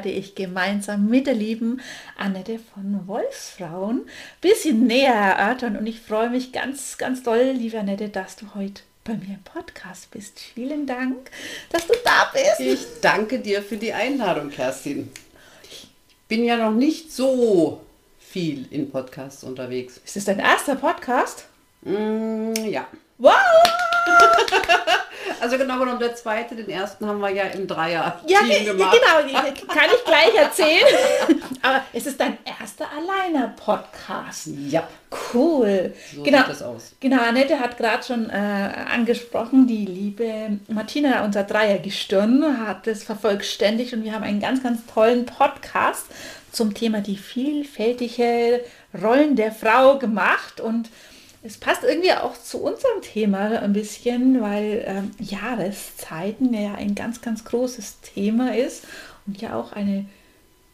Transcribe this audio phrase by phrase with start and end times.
[0.00, 1.82] werde ich gemeinsam mit der lieben
[2.16, 4.06] Annette von Wolfsfrauen ein
[4.40, 5.76] bisschen näher erörtern.
[5.76, 9.42] Und ich freue mich ganz, ganz doll, liebe Annette, dass du heute bei mir im
[9.44, 10.40] Podcast bist.
[10.40, 11.30] Vielen Dank,
[11.70, 12.60] dass du da bist.
[12.60, 15.10] Ich danke dir für die Einladung, Kerstin.
[15.64, 15.88] Ich
[16.28, 17.82] bin ja noch nicht so
[18.18, 20.00] viel in Podcasts unterwegs.
[20.02, 21.44] Ist das dein erster Podcast?
[21.82, 22.86] Mm, ja.
[23.20, 23.34] Wow!
[25.40, 28.94] Also genau genommen der zweite, den ersten haben wir ja im Dreier ja, gemacht.
[28.94, 31.40] genau, kann ich gleich erzählen.
[31.62, 34.48] Aber es ist dein erster Alleiner-Podcast.
[34.68, 34.86] Ja.
[35.32, 35.94] Cool.
[36.14, 36.92] So genau, sieht das aus.
[37.00, 43.94] Genau, Annette hat gerade schon äh, angesprochen, die liebe Martina, unser Dreiergestirn, hat es vervollständigt
[43.94, 46.06] und wir haben einen ganz, ganz tollen Podcast
[46.52, 48.62] zum Thema die vielfältige
[49.00, 50.90] Rollen der Frau gemacht und
[51.42, 57.22] es passt irgendwie auch zu unserem Thema ein bisschen, weil ähm, Jahreszeiten ja ein ganz,
[57.22, 58.84] ganz großes Thema ist
[59.26, 60.04] und ja auch eine,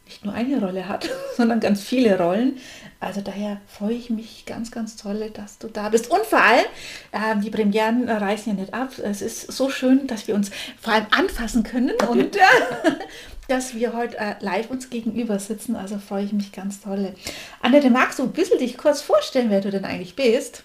[0.06, 2.58] nicht nur eine Rolle hat, sondern ganz viele Rollen.
[2.98, 6.10] Also daher freue ich mich ganz, ganz toll, dass du da bist.
[6.10, 6.66] Und vor allem,
[7.12, 8.90] äh, die Premieren reißen ja nicht ab.
[8.98, 12.40] Es ist so schön, dass wir uns vor allem anfassen können und äh,
[13.48, 15.76] dass wir heute äh, live uns gegenüber sitzen.
[15.76, 17.14] Also freue ich mich ganz toll.
[17.62, 20.62] Annette, magst du ein bisschen dich kurz vorstellen, wer du denn eigentlich bist?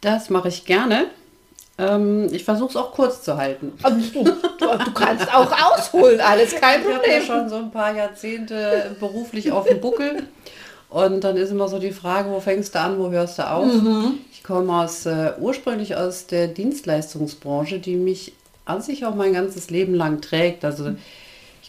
[0.00, 1.06] Das mache ich gerne.
[1.76, 3.72] Ähm, ich versuche es auch kurz zu halten.
[3.82, 7.00] Also du, du, kannst auch ausholen, alles kein Problem.
[7.04, 10.24] Ich habe ja schon so ein paar Jahrzehnte beruflich auf dem Buckel.
[10.88, 13.66] Und dann ist immer so die Frage, wo fängst du an, wo hörst du auf?
[13.66, 14.18] Mhm.
[14.30, 18.32] Ich komme aus, äh, ursprünglich aus der Dienstleistungsbranche, die mich
[18.64, 20.64] an sich auch mein ganzes Leben lang trägt.
[20.64, 20.94] Also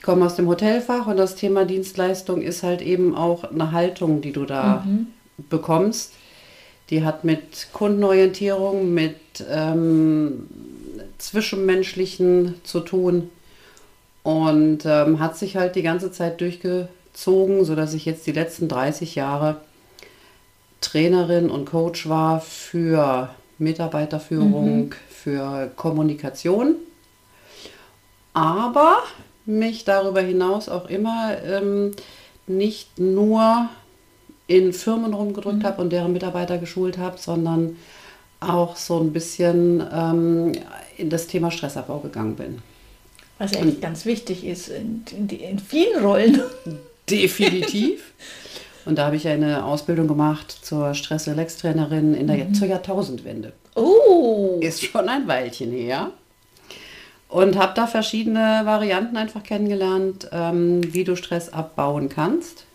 [0.06, 4.32] komme aus dem Hotelfach und das Thema Dienstleistung ist halt eben auch eine Haltung, die
[4.32, 5.08] du da mhm.
[5.50, 6.14] bekommst.
[6.92, 9.18] Die hat mit Kundenorientierung, mit
[9.50, 10.48] ähm,
[11.18, 13.32] Zwischenmenschlichen zu tun
[14.22, 19.16] und ähm, hat sich halt die ganze Zeit durchgezogen, sodass ich jetzt die letzten 30
[19.16, 19.58] Jahre
[20.82, 24.90] Trainerin und Coach war für Mitarbeiterführung, mhm.
[25.10, 26.76] für Kommunikation.
[28.34, 28.98] Aber
[29.46, 31.92] mich darüber hinaus auch immer ähm,
[32.48, 33.70] nicht nur
[34.48, 35.64] in Firmen rumgedrückt mhm.
[35.64, 37.78] habe und deren Mitarbeiter geschult habe, sondern
[38.40, 40.52] auch so ein bisschen ähm,
[40.98, 42.62] in das Thema Stressabbau gegangen bin.
[43.38, 46.42] Was ja eigentlich ganz wichtig ist in, in, in vielen Rollen.
[47.10, 48.14] Definitiv.
[48.86, 52.54] Und da habe ich eine Ausbildung gemacht zur Stress-Relax-Trainerin in der mhm.
[52.54, 53.54] zur Jahrtausendwende.
[53.76, 54.60] Oh!
[54.62, 56.12] Ist schon ein Weilchen her.
[57.28, 62.66] Und habe da verschiedene Varianten einfach kennengelernt, ähm, wie du Stress abbauen kannst.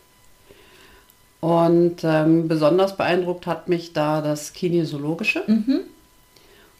[1.40, 5.80] Und ähm, besonders beeindruckt hat mich da das Kinesiologische, mhm.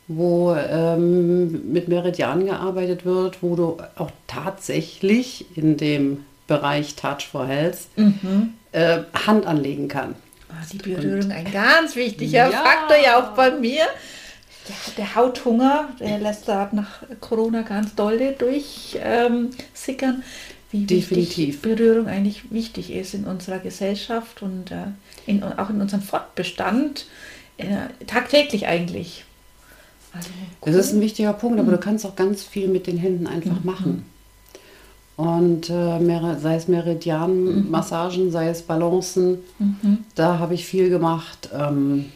[0.06, 7.46] wo ähm, mit Meridianen gearbeitet wird, wo du auch tatsächlich in dem Bereich Touch for
[7.46, 8.54] Health mhm.
[8.72, 10.14] äh, Hand anlegen kann.
[10.50, 12.62] Oh, die Berührung ein ganz wichtiger ja.
[12.62, 13.84] Faktor ja auch bei mir
[14.96, 20.22] der, Hauthunger, der lässt da nach Corona ganz dolle durchsickern, ähm,
[20.70, 21.62] wie Definitiv.
[21.62, 24.86] Berührung eigentlich wichtig ist in unserer Gesellschaft und äh,
[25.26, 27.06] in, auch in unserem Fortbestand,
[27.56, 29.24] äh, tagtäglich eigentlich.
[30.12, 30.28] Also,
[30.62, 30.72] cool.
[30.72, 31.76] Das ist ein wichtiger Punkt, aber mhm.
[31.76, 33.66] du kannst auch ganz viel mit den Händen einfach mhm.
[33.66, 34.06] machen.
[35.16, 38.30] Und äh, sei es Meridianmassagen, mhm.
[38.30, 39.98] sei es Balancen, mhm.
[40.14, 41.50] da habe ich viel gemacht.
[41.52, 42.06] Ähm,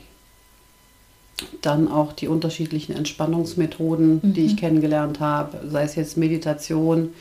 [1.63, 4.35] dann auch die unterschiedlichen Entspannungsmethoden, mhm.
[4.35, 4.59] die ich mhm.
[4.59, 7.13] kennengelernt habe, sei es jetzt Meditation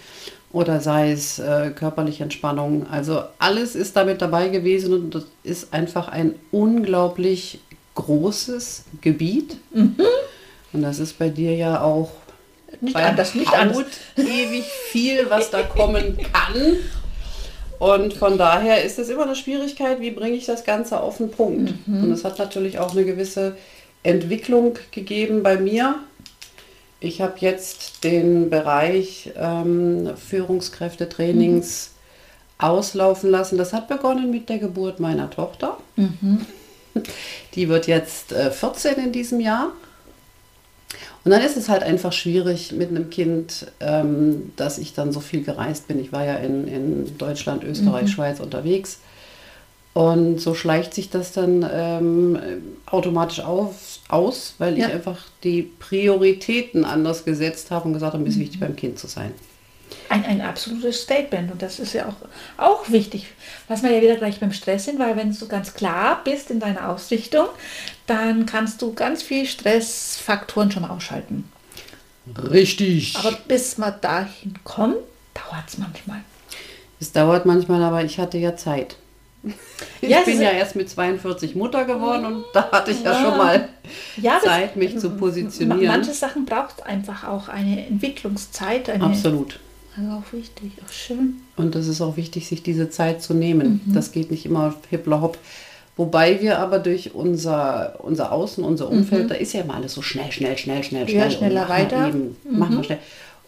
[0.52, 2.86] oder sei es äh, körperliche Entspannung.
[2.90, 7.60] Also alles ist damit dabei gewesen und das ist einfach ein unglaublich
[7.96, 9.58] großes Gebiet.
[9.72, 9.96] Mhm.
[10.74, 12.12] Und das ist bei dir ja auch
[12.82, 13.86] nicht anders, nicht Haut
[14.18, 16.78] ewig viel, was da kommen kann.
[17.80, 21.32] Und von daher ist es immer eine Schwierigkeit, wie bringe ich das Ganze auf den
[21.32, 21.74] Punkt.
[21.88, 22.04] Mhm.
[22.04, 23.58] Und es hat natürlich auch eine gewisse
[24.04, 25.96] Entwicklung gegeben bei mir.
[27.00, 32.66] Ich habe jetzt den Bereich ähm, Führungskräftetrainings mhm.
[32.66, 33.58] auslaufen lassen.
[33.58, 35.78] Das hat begonnen mit der Geburt meiner Tochter.
[35.96, 36.46] Mhm.
[37.56, 39.72] Die wird jetzt äh, 14 in diesem Jahr.
[41.26, 45.22] Und dann ist es halt einfach schwierig mit einem Kind, ähm, dass ich dann so
[45.22, 46.00] viel gereist bin.
[46.00, 48.08] Ich war ja in, in Deutschland, Österreich, mhm.
[48.10, 49.00] Schweiz unterwegs.
[49.94, 52.40] Und so schleicht sich das dann ähm,
[52.88, 54.88] automatisch auf, aus, weil ja.
[54.88, 58.66] ich einfach die Prioritäten anders gesetzt habe und gesagt habe, es ist wichtig, mhm.
[58.66, 59.32] beim Kind zu sein.
[60.10, 62.16] Ein, ein absolutes Statement und das ist ja auch,
[62.58, 63.28] auch wichtig,
[63.68, 66.60] was wir ja wieder gleich beim Stress sind, weil wenn du ganz klar bist in
[66.60, 67.46] deiner Ausrichtung,
[68.08, 71.50] dann kannst du ganz viel Stressfaktoren schon mal ausschalten.
[72.50, 73.16] Richtig.
[73.18, 74.98] Aber bis man dahin kommt,
[75.36, 76.22] dauert es manchmal.
[77.00, 78.96] Es dauert manchmal, aber ich hatte ja Zeit.
[80.02, 83.22] Ich Ja, bin ja erst mit 42 Mutter geworden und da hatte ich ja, Ja.
[83.22, 83.70] schon mal
[84.22, 85.86] Ja, Zeit, mich zu Ma- positionieren.
[85.88, 88.90] Manche Sachen braucht einfach auch eine Entwicklungszeit.
[88.90, 89.60] Eine, Absolut.
[89.98, 91.42] Also auch wichtig, auch schön.
[91.58, 93.82] Und das ist auch wichtig, sich diese Zeit zu nehmen.
[93.86, 93.94] Mhm.
[93.94, 95.38] Das geht nicht immer hippler hopp.
[95.98, 100.02] Wobei wir aber durch unser, unser Außen, unser Umfeld, da ist ja immer alles so
[100.02, 101.10] schnell, schnell, schnell, schnell, Mhm.
[101.10, 101.30] Ja, schnell.
[101.30, 102.00] und schneller weiter.
[102.08, 102.08] Mhm.
[102.10, 103.00] Eben, Mach mal schnell.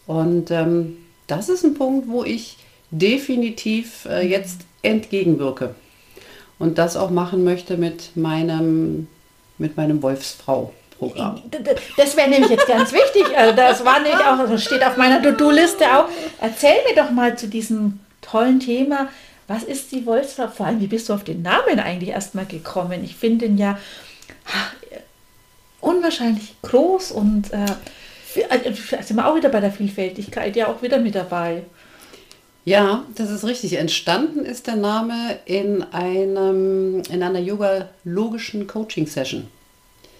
[0.05, 0.97] Und ähm,
[1.27, 2.57] das ist ein Punkt, wo ich
[2.91, 4.11] definitiv Mhm.
[4.11, 5.73] äh, jetzt entgegenwirke.
[6.57, 9.07] Und das auch machen möchte mit meinem,
[9.57, 11.41] mit meinem Wolfsfrau-Programm.
[11.51, 13.25] D- d- Das wäre nämlich jetzt ganz wichtig.
[13.37, 16.05] Also das war nämlich auch, steht auf meiner To-Do-Liste auch.
[16.39, 19.09] Erzähl mir doch mal zu diesem tollen Thema.
[19.47, 20.47] Was ist die Wolfsfrau?
[20.47, 23.03] Vor allem, wie bist du auf den Namen eigentlich erstmal gekommen?
[23.03, 23.77] Ich finde ihn ja
[25.81, 27.65] unwahrscheinlich groß und äh,
[28.49, 28.71] also
[29.03, 31.63] sind wir auch wieder bei der Vielfältigkeit ja auch wieder mit dabei.
[32.65, 33.73] Ja, das ist richtig.
[33.73, 39.47] Entstanden ist der Name in, einem, in einer yoga-logischen Coaching-Session.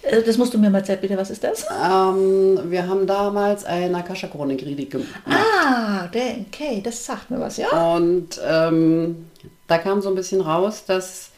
[0.02, 1.16] Äh, Das musst du mir mal erzählen, bitte.
[1.16, 1.64] Was ist das?
[1.84, 5.08] Ähm, wir haben damals eine Akasha-Chronik-Reading gemacht.
[5.26, 7.96] Ah, okay, das sagt mir was, ja?
[7.96, 9.26] Und ähm,
[9.66, 11.30] da kam so ein bisschen raus, dass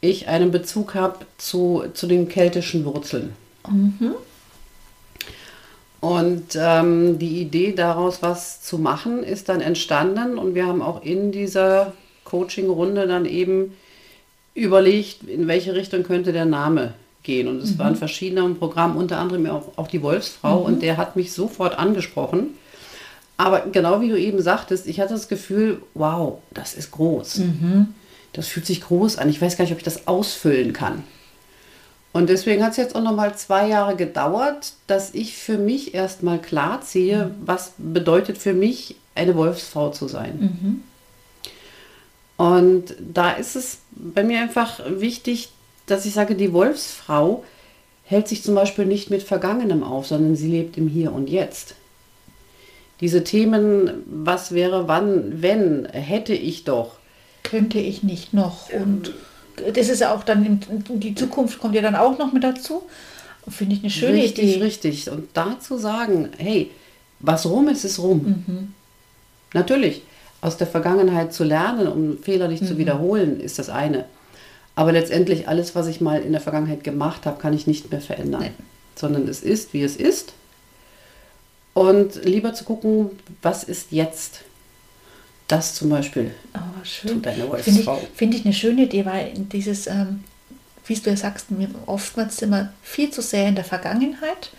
[0.00, 3.32] ich einen Bezug habe zu, zu den keltischen Wurzeln.
[6.02, 11.04] Und ähm, die Idee daraus was zu machen ist dann entstanden und wir haben auch
[11.04, 11.92] in dieser
[12.24, 13.76] Coaching-Runde dann eben
[14.54, 17.46] überlegt, in welche Richtung könnte der Name gehen.
[17.46, 21.32] Und es waren verschiedene Programme, unter anderem auch, auch die Wolfsfrau und der hat mich
[21.32, 22.48] sofort angesprochen.
[23.36, 27.42] Aber genau wie du eben sagtest, ich hatte das Gefühl, wow, das ist groß.
[28.32, 29.28] Das fühlt sich groß an.
[29.28, 31.04] Ich weiß gar nicht, ob ich das ausfüllen kann.
[32.12, 35.94] Und deswegen hat es jetzt auch noch mal zwei Jahre gedauert, dass ich für mich
[35.94, 40.38] erstmal klar ziehe, was bedeutet für mich, eine Wolfsfrau zu sein.
[42.36, 45.50] Und da ist es bei mir einfach wichtig,
[45.86, 47.44] dass ich sage, die Wolfsfrau
[48.04, 51.74] hält sich zum Beispiel nicht mit Vergangenem auf, sondern sie lebt im Hier und Jetzt.
[53.00, 56.96] Diese Themen, was wäre, wann, wenn, hätte ich doch,
[57.42, 58.70] könnte ich nicht noch.
[58.70, 59.12] Und
[59.72, 60.60] das ist ja auch dann, in,
[61.00, 62.82] die Zukunft kommt ja dann auch noch mit dazu.
[63.48, 64.62] Finde ich eine schöne richtig, Idee.
[64.62, 65.10] richtig.
[65.10, 66.70] Und da zu sagen, hey,
[67.18, 68.72] was rum ist, ist rum.
[69.54, 70.02] Natürlich,
[70.40, 74.04] aus der Vergangenheit zu lernen, um Fehler nicht zu wiederholen, ist das eine.
[74.74, 78.00] Aber letztendlich alles, was ich mal in der Vergangenheit gemacht habe, kann ich nicht mehr
[78.00, 78.48] verändern.
[78.94, 80.32] Sondern es ist, wie es ist.
[81.74, 83.10] Und lieber zu gucken,
[83.40, 84.42] was ist jetzt.
[85.52, 87.12] Das zum Beispiel Aber schön.
[87.12, 88.00] tut eine Finde ich, Wolfsfrau.
[88.14, 90.24] finde ich eine schöne Idee, weil dieses, ähm,
[90.86, 91.48] wie du ja sagst,
[91.84, 94.50] oftmals sind wir viel zu sehr in der Vergangenheit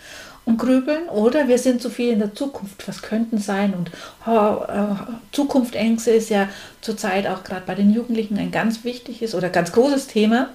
[0.46, 2.86] und grübeln oder wir sind zu viel in der Zukunft.
[2.86, 3.72] Was könnten sein?
[3.74, 3.90] Und
[4.26, 4.94] oh, äh,
[5.32, 6.48] Zukunftsängste ist ja
[6.80, 10.50] zurzeit auch gerade bei den Jugendlichen ein ganz wichtiges oder ganz großes Thema.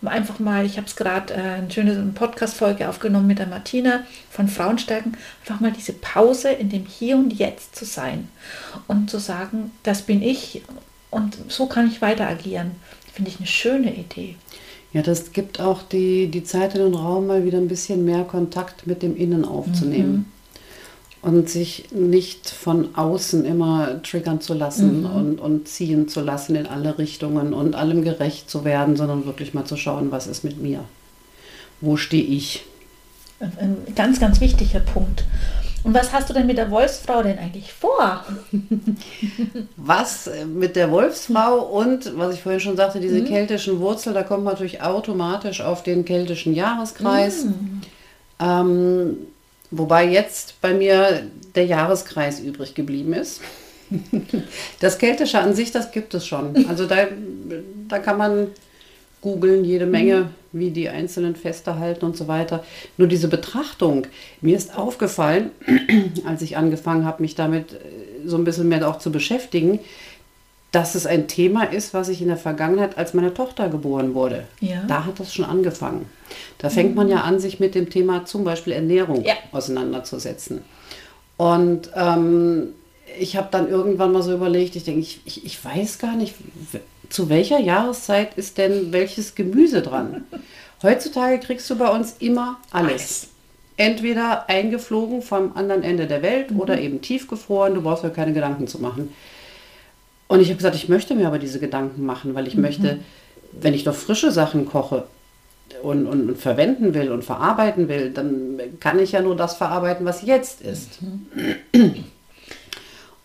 [0.00, 4.00] Um einfach mal, ich habe es gerade äh, eine schöne Podcast-Folge aufgenommen mit der Martina
[4.30, 8.28] von Frauenstärken, einfach mal diese Pause in dem Hier und Jetzt zu sein
[8.86, 10.62] und zu sagen, das bin ich
[11.10, 12.72] und so kann ich weiter agieren.
[13.12, 14.36] Finde ich eine schöne Idee.
[14.94, 18.22] Ja, das gibt auch die, die Zeit in den Raum, mal wieder ein bisschen mehr
[18.22, 20.32] Kontakt mit dem Innen aufzunehmen.
[21.20, 26.66] Und sich nicht von außen immer triggern zu lassen und, und ziehen zu lassen in
[26.66, 30.62] alle Richtungen und allem gerecht zu werden, sondern wirklich mal zu schauen, was ist mit
[30.62, 30.84] mir?
[31.80, 32.64] Wo stehe ich?
[33.40, 35.24] Ein ganz, ganz wichtiger Punkt.
[35.84, 38.24] Und was hast du denn mit der Wolfsfrau denn eigentlich vor?
[39.76, 43.26] Was äh, mit der Wolfsfrau und, was ich vorhin schon sagte, diese Mhm.
[43.26, 47.44] keltischen Wurzel, da kommt man natürlich automatisch auf den keltischen Jahreskreis.
[47.44, 47.80] Mhm.
[48.40, 49.16] Ähm,
[49.70, 51.22] wobei jetzt bei mir
[51.54, 53.40] der Jahreskreis übrig geblieben ist.
[54.80, 56.66] Das Keltische an sich, das gibt es schon.
[56.68, 57.06] Also da,
[57.88, 58.46] da kann man
[59.20, 62.64] googeln jede Menge, wie die einzelnen Feste halten und so weiter.
[62.96, 64.06] Nur diese Betrachtung,
[64.40, 65.50] mir ist aufgefallen,
[66.26, 67.76] als ich angefangen habe, mich damit äh,
[68.26, 69.80] so ein bisschen mehr auch zu beschäftigen,
[70.72, 74.44] dass es ein Thema ist, was ich in der Vergangenheit, als meine Tochter geboren wurde,
[74.60, 74.82] Ja.
[74.88, 76.06] da hat das schon angefangen.
[76.58, 79.34] Da fängt man ja an, sich mit dem Thema zum Beispiel Ernährung Ja.
[79.52, 80.62] auseinanderzusetzen.
[81.36, 82.68] Und ähm,
[83.20, 86.34] ich habe dann irgendwann mal so überlegt, ich denke, ich, ich, ich weiß gar nicht,
[87.10, 90.24] zu welcher Jahreszeit ist denn welches Gemüse dran?
[90.82, 92.90] Heutzutage kriegst du bei uns immer alles.
[92.92, 93.28] Alles.
[93.76, 96.60] Entweder eingeflogen vom anderen Ende der Welt Mhm.
[96.60, 99.12] oder eben tiefgefroren, du brauchst dir keine Gedanken zu machen.
[100.28, 102.98] Und ich habe gesagt, ich möchte mir aber diese Gedanken machen, weil ich möchte,
[103.52, 105.04] wenn ich doch frische Sachen koche
[105.82, 110.06] und, und, und verwenden will und verarbeiten will, dann kann ich ja nur das verarbeiten,
[110.06, 110.98] was jetzt ist.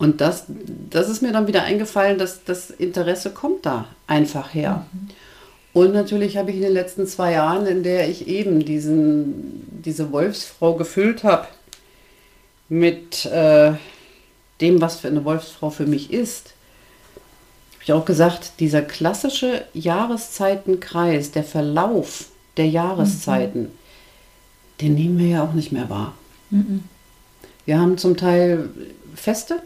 [0.00, 0.44] Und das,
[0.88, 4.86] das ist mir dann wieder eingefallen, dass das Interesse kommt da einfach her.
[4.92, 5.08] Mhm.
[5.74, 10.10] Und natürlich habe ich in den letzten zwei Jahren, in der ich eben diesen, diese
[10.10, 11.48] Wolfsfrau gefüllt habe,
[12.70, 13.74] mit äh,
[14.62, 16.54] dem, was für eine Wolfsfrau für mich ist,
[17.74, 23.70] habe ich auch gesagt, dieser klassische Jahreszeitenkreis, der Verlauf der Jahreszeiten, mhm.
[24.80, 26.14] den nehmen wir ja auch nicht mehr wahr.
[26.48, 26.84] Mhm.
[27.66, 28.70] Wir haben zum Teil
[29.14, 29.62] Feste,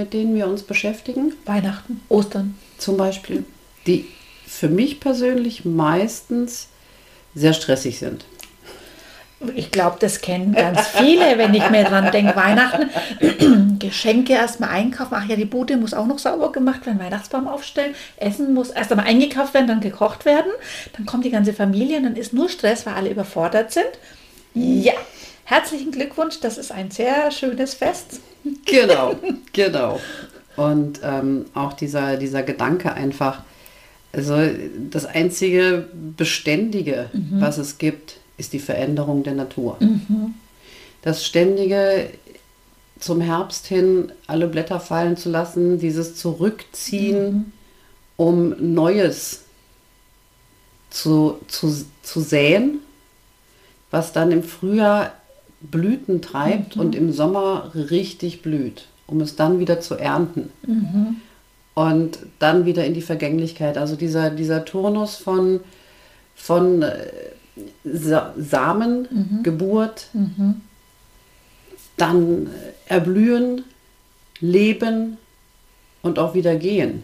[0.00, 1.34] mit denen wir uns beschäftigen.
[1.44, 2.56] Weihnachten, Ostern.
[2.78, 3.44] Zum Beispiel,
[3.86, 4.06] die
[4.46, 6.68] für mich persönlich meistens
[7.34, 8.24] sehr stressig sind.
[9.54, 15.14] Ich glaube, das kennen ganz viele, wenn ich mir dran denke, Weihnachten, Geschenke erstmal einkaufen.
[15.14, 18.90] Ach ja, die Bude muss auch noch sauber gemacht werden, Weihnachtsbaum aufstellen, Essen muss erst
[18.90, 20.50] einmal eingekauft werden, dann gekocht werden.
[20.96, 23.90] Dann kommt die ganze Familie und dann ist nur Stress, weil alle überfordert sind.
[24.54, 24.94] Ja,
[25.50, 28.20] herzlichen Glückwunsch, das ist ein sehr schönes Fest.
[28.64, 29.16] Genau,
[29.52, 30.00] genau.
[30.56, 33.42] Und ähm, auch dieser, dieser Gedanke einfach,
[34.12, 34.36] also
[34.90, 37.40] das einzige Beständige, mhm.
[37.40, 39.76] was es gibt, ist die Veränderung der Natur.
[39.80, 40.34] Mhm.
[41.02, 42.10] Das ständige
[43.00, 47.52] zum Herbst hin alle Blätter fallen zu lassen, dieses Zurückziehen, mhm.
[48.16, 49.44] um Neues
[50.90, 52.78] zu, zu, zu säen,
[53.90, 55.12] was dann im Frühjahr
[55.60, 56.82] Blüten treibt mhm.
[56.82, 60.50] und im Sommer richtig blüht, um es dann wieder zu ernten.
[60.66, 61.16] Mhm.
[61.74, 63.78] Und dann wieder in die Vergänglichkeit.
[63.78, 65.60] Also dieser, dieser Turnus von,
[66.34, 67.06] von äh,
[67.84, 69.42] Sa Samen, mhm.
[69.42, 70.08] Geburt,
[71.96, 72.48] dann
[72.86, 73.64] erblühen,
[74.40, 75.18] leben
[76.00, 77.02] und auch wieder gehen,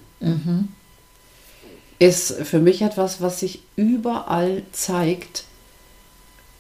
[1.99, 5.45] ist für mich etwas, was sich überall zeigt,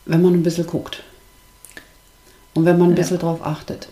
[0.04, 1.02] wenn man ein bisschen guckt
[2.56, 3.22] und wenn man ein bisschen ja.
[3.22, 3.88] drauf achtet.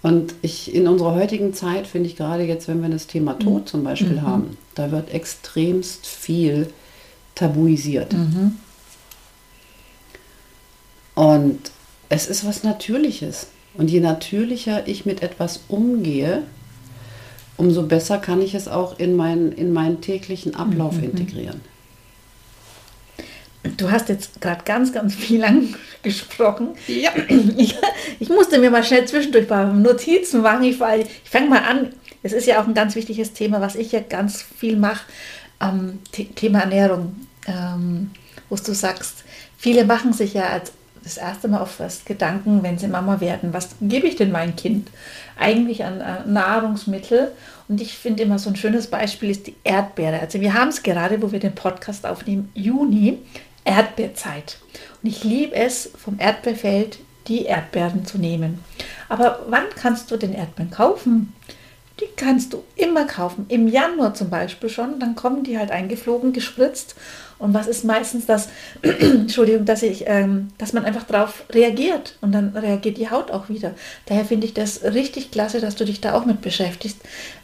[0.00, 3.62] Und ich in unserer heutigen Zeit finde ich gerade jetzt, wenn wir das Thema Tod
[3.62, 3.66] mhm.
[3.66, 4.22] zum Beispiel mhm.
[4.22, 6.70] haben, da wird extremst viel
[7.34, 8.12] tabuisiert.
[8.12, 8.56] Mhm.
[11.14, 11.58] Und
[12.08, 13.48] es ist was Natürliches.
[13.74, 16.44] Und je natürlicher ich mit etwas umgehe,
[17.56, 21.04] umso besser kann ich es auch in, mein, in meinen täglichen Ablauf mhm.
[21.04, 21.60] integrieren.
[23.76, 26.68] Du hast jetzt gerade ganz, ganz viel lang gesprochen.
[26.86, 27.10] Ja.
[27.56, 27.76] Ich,
[28.20, 30.64] ich, musste mir mal schnell zwischendurch ein paar Notizen machen.
[30.64, 31.92] Ich, ich fange mal an.
[32.22, 35.04] Es ist ja auch ein ganz wichtiges Thema, was ich ja ganz viel mache.
[35.60, 36.00] Ähm,
[36.34, 37.16] Thema Ernährung.
[37.46, 38.10] Ähm,
[38.48, 39.24] wo du sagst,
[39.56, 40.72] viele machen sich ja als
[41.02, 43.52] das erste Mal auf was Gedanken, wenn sie Mama werden.
[43.52, 44.90] Was gebe ich denn meinem Kind
[45.38, 47.32] eigentlich an äh, Nahrungsmittel?
[47.68, 50.20] Und ich finde immer so ein schönes Beispiel ist die Erdbeere.
[50.20, 53.18] Also wir haben es gerade, wo wir den Podcast aufnehmen, Juni,
[53.68, 54.58] Erdbeerzeit.
[55.02, 56.98] Und ich liebe es, vom Erdbeerfeld
[57.28, 58.64] die Erdbeeren zu nehmen.
[59.08, 61.34] Aber wann kannst du den Erdbeeren kaufen?
[62.00, 63.46] Die kannst du immer kaufen.
[63.48, 65.00] Im Januar zum Beispiel schon.
[65.00, 66.94] Dann kommen die halt eingeflogen, gespritzt.
[67.38, 68.48] Und was ist meistens das,
[68.82, 73.48] Entschuldigung, dass, ich, ähm, dass man einfach darauf reagiert und dann reagiert die Haut auch
[73.48, 73.74] wieder.
[74.06, 76.98] Daher finde ich das richtig klasse, dass du dich da auch mit beschäftigst.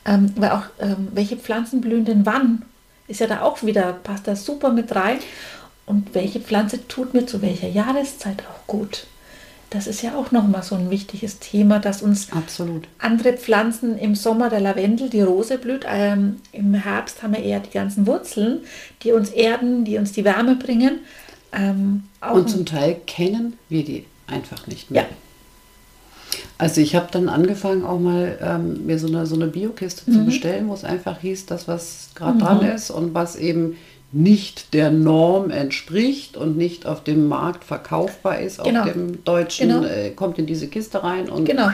[0.06, 2.62] Ähm, weil auch, ähm, welche Pflanzen blühen denn wann?
[3.06, 5.18] Ist ja da auch wieder, passt da super mit rein.
[5.86, 9.06] Und welche Pflanze tut mir zu welcher Jahreszeit auch gut?
[9.70, 12.86] Das ist ja auch nochmal so ein wichtiges Thema, dass uns Absolut.
[12.98, 17.58] andere Pflanzen im Sommer, der Lavendel, die Rose blüht, ähm, im Herbst haben wir eher
[17.58, 18.60] die ganzen Wurzeln,
[19.02, 21.00] die uns erden, die uns die Wärme bringen.
[21.52, 25.02] Ähm, Und zum Teil kennen wir die einfach nicht mehr.
[25.02, 25.08] Ja.
[26.56, 30.14] Also ich habe dann angefangen auch mal ähm, mir so eine, so eine Biokiste mhm.
[30.14, 32.40] zu bestellen, wo es einfach hieß, das was gerade mhm.
[32.40, 33.76] dran ist und was eben
[34.14, 38.83] nicht der Norm entspricht und nicht auf dem Markt verkaufbar ist, genau.
[38.83, 39.85] auf dem deutschen, genau.
[39.85, 41.71] äh, kommt in diese Kiste rein und genau.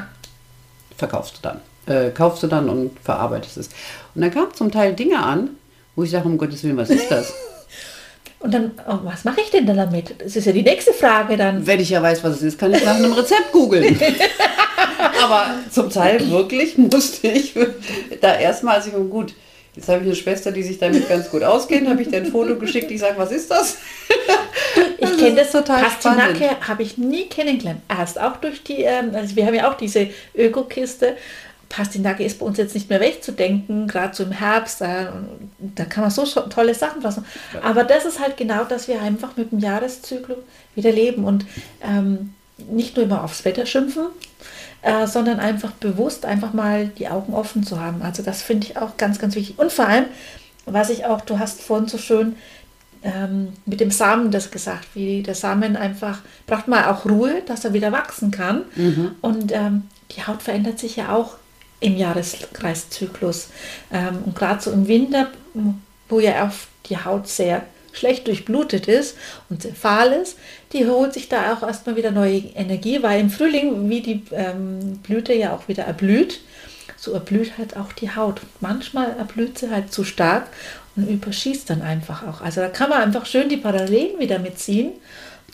[0.97, 1.61] verkaufst du dann.
[1.87, 3.69] Äh, kaufst du dann und verarbeitest es.
[4.15, 5.51] Und dann kamen zum Teil Dinge an,
[5.95, 7.33] wo ich sage, um Gottes Willen, was ist das?
[8.39, 10.15] Und dann, oh, was mache ich denn dann damit?
[10.17, 11.67] Das ist ja die nächste Frage dann.
[11.67, 14.01] Wenn ich ja weiß, was es ist, kann ich nach einem Rezept googeln.
[15.23, 17.53] Aber zum Teil wirklich musste ich
[18.23, 19.35] da erstmal, also ich, gut,
[19.77, 22.27] Jetzt habe ich eine Schwester, die sich damit ganz gut auskennt, habe ich dir ein
[22.27, 23.79] Foto geschickt, ich sage, was ist das?
[24.99, 27.81] ich kenne das total Pastinake habe ich nie kennengelernt.
[27.89, 31.17] Erst auch durch die, ähm, also wir haben ja auch diese Ökokiste.
[31.69, 35.07] Pastinake ist bei uns jetzt nicht mehr wegzudenken, gerade so im Herbst, äh,
[35.61, 37.25] da kann man so tolle Sachen fassen.
[37.63, 40.39] Aber das ist halt genau, dass wir einfach mit dem Jahreszyklus
[40.75, 41.47] wieder leben und
[41.81, 42.35] ähm,
[42.69, 44.09] nicht nur immer aufs Wetter schimpfen,
[44.83, 48.03] äh, sondern einfach bewusst einfach mal die Augen offen zu haben.
[48.03, 49.59] Also das finde ich auch ganz, ganz wichtig.
[49.59, 50.07] Und vor allem,
[50.67, 52.37] was ich auch, du hast vorhin so schön
[53.03, 57.65] ähm, mit dem Samen das gesagt, wie der Samen einfach, braucht mal auch Ruhe, dass
[57.65, 58.65] er wieder wachsen kann.
[58.75, 59.13] Mhm.
[59.21, 59.85] Und ähm,
[60.17, 61.37] die Haut verändert sich ja auch
[61.81, 63.49] im Jahreskreiszyklus.
[63.93, 65.29] Ähm, und gerade so im Winter,
[66.09, 69.17] wo ja oft die Haut sehr schlecht durchblutet ist
[69.49, 70.37] und sehr fahl ist,
[70.73, 74.99] die holt sich da auch erstmal wieder neue Energie, weil im Frühling, wie die ähm,
[75.03, 76.41] Blüte ja auch wieder erblüht,
[76.97, 78.41] so erblüht halt auch die Haut.
[78.61, 80.49] Manchmal erblüht sie halt zu stark
[80.97, 82.41] und überschießt dann einfach auch.
[82.41, 84.93] Also da kann man einfach schön die Parallelen wieder mitziehen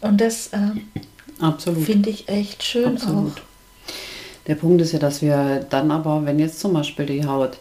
[0.00, 3.32] und das äh, finde ich echt schön Absolut.
[3.32, 3.42] auch.
[4.46, 7.58] Der Punkt ist ja, dass wir dann aber, wenn jetzt zum Beispiel die Haut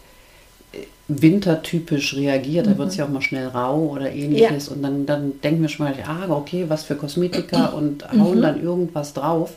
[1.07, 2.71] wintertypisch reagiert, mhm.
[2.71, 4.67] da wird es ja auch mal schnell rau oder ähnliches.
[4.67, 4.73] Ja.
[4.73, 8.41] Und dann, dann denken wir schon mal, ah, okay, was für Kosmetika und hauen mhm.
[8.41, 9.53] dann irgendwas drauf,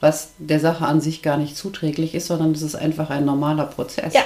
[0.00, 3.66] was der Sache an sich gar nicht zuträglich ist, sondern es ist einfach ein normaler
[3.66, 4.22] Prozess, ja.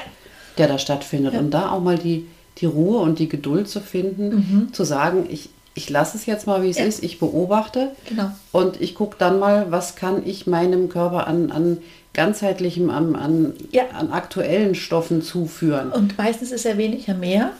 [0.59, 1.35] der da stattfindet.
[1.35, 1.41] Ja.
[1.41, 2.27] Und da auch mal die,
[2.59, 4.73] die Ruhe und die Geduld zu finden, mhm.
[4.73, 8.31] zu sagen, ich, ich lasse es jetzt mal, wie es ist, ich beobachte genau.
[8.53, 11.79] und ich gucke dann mal, was kann ich meinem Körper an, an
[12.12, 13.85] ganzheitlichem, an, an, ja.
[13.97, 15.93] an aktuellen Stoffen zuführen.
[15.93, 17.52] Und meistens ist ja weniger mehr.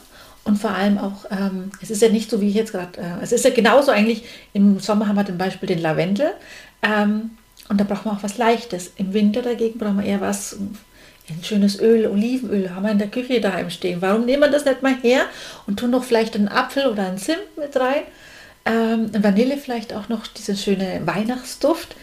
[0.43, 3.21] Und vor allem auch, ähm, es ist ja nicht so, wie ich jetzt gerade, äh,
[3.21, 6.31] es ist ja genauso eigentlich, im Sommer haben wir zum Beispiel den Lavendel
[6.81, 7.31] ähm,
[7.69, 8.91] und da braucht man auch was Leichtes.
[8.95, 10.57] Im Winter dagegen brauchen wir eher was,
[11.29, 14.01] ein schönes Öl, Olivenöl haben wir in der Küche daheim stehen.
[14.01, 15.25] Warum nehmen wir das nicht mal her
[15.67, 18.01] und tun noch vielleicht einen Apfel oder einen Zimt mit rein?
[18.65, 21.95] Ähm, Vanille vielleicht auch noch, diesen schöne Weihnachtsduft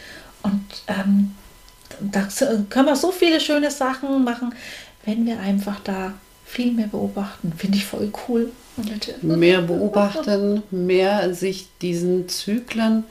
[0.43, 1.35] und ähm,
[2.01, 2.27] da
[2.69, 4.53] können wir so viele schöne Sachen machen,
[5.05, 6.13] wenn wir einfach da
[6.45, 7.53] viel mehr beobachten.
[7.55, 8.51] Finde ich voll cool.
[9.21, 13.03] Mehr beobachten, mehr sich diesen Zyklen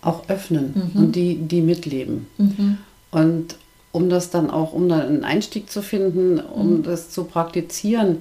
[0.00, 1.00] auch öffnen mhm.
[1.00, 2.26] und die, die mitleben.
[2.38, 2.78] Mhm.
[3.10, 3.56] Und
[3.92, 6.82] um das dann auch, um dann einen Einstieg zu finden, um mhm.
[6.84, 8.18] das zu praktizieren,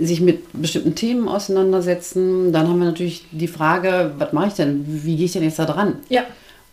[0.00, 2.52] sich mit bestimmten Themen auseinandersetzen.
[2.52, 4.84] Dann haben wir natürlich die Frage, was mache ich denn?
[4.86, 5.96] Wie gehe ich denn jetzt da dran?
[6.08, 6.22] Ja.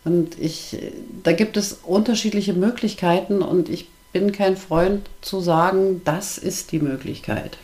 [0.08, 0.78] Und ich,
[1.22, 6.78] da gibt es unterschiedliche Möglichkeiten und ich bin kein Freund zu sagen, das ist die
[6.78, 7.58] Möglichkeit.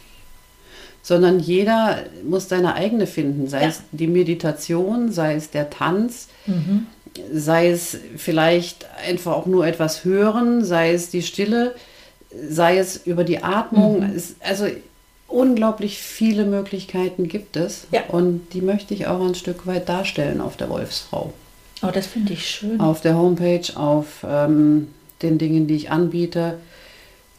[1.03, 3.69] Sondern jeder muss seine eigene finden, sei ja.
[3.69, 6.87] es die Meditation, sei es der Tanz, mhm.
[7.33, 11.75] sei es vielleicht einfach auch nur etwas hören, sei es die Stille,
[12.47, 14.01] sei es über die Atmung.
[14.01, 14.17] Mhm.
[14.17, 14.67] Es, also
[15.29, 18.03] unglaublich viele Möglichkeiten gibt es ja.
[18.09, 21.33] und die möchte ich auch ein Stück weit darstellen auf der Wolfsfrau.
[21.87, 22.81] Oh, das finde ich schön.
[22.81, 24.89] Auf der Homepage, auf ähm,
[25.23, 26.59] den Dingen, die ich anbiete.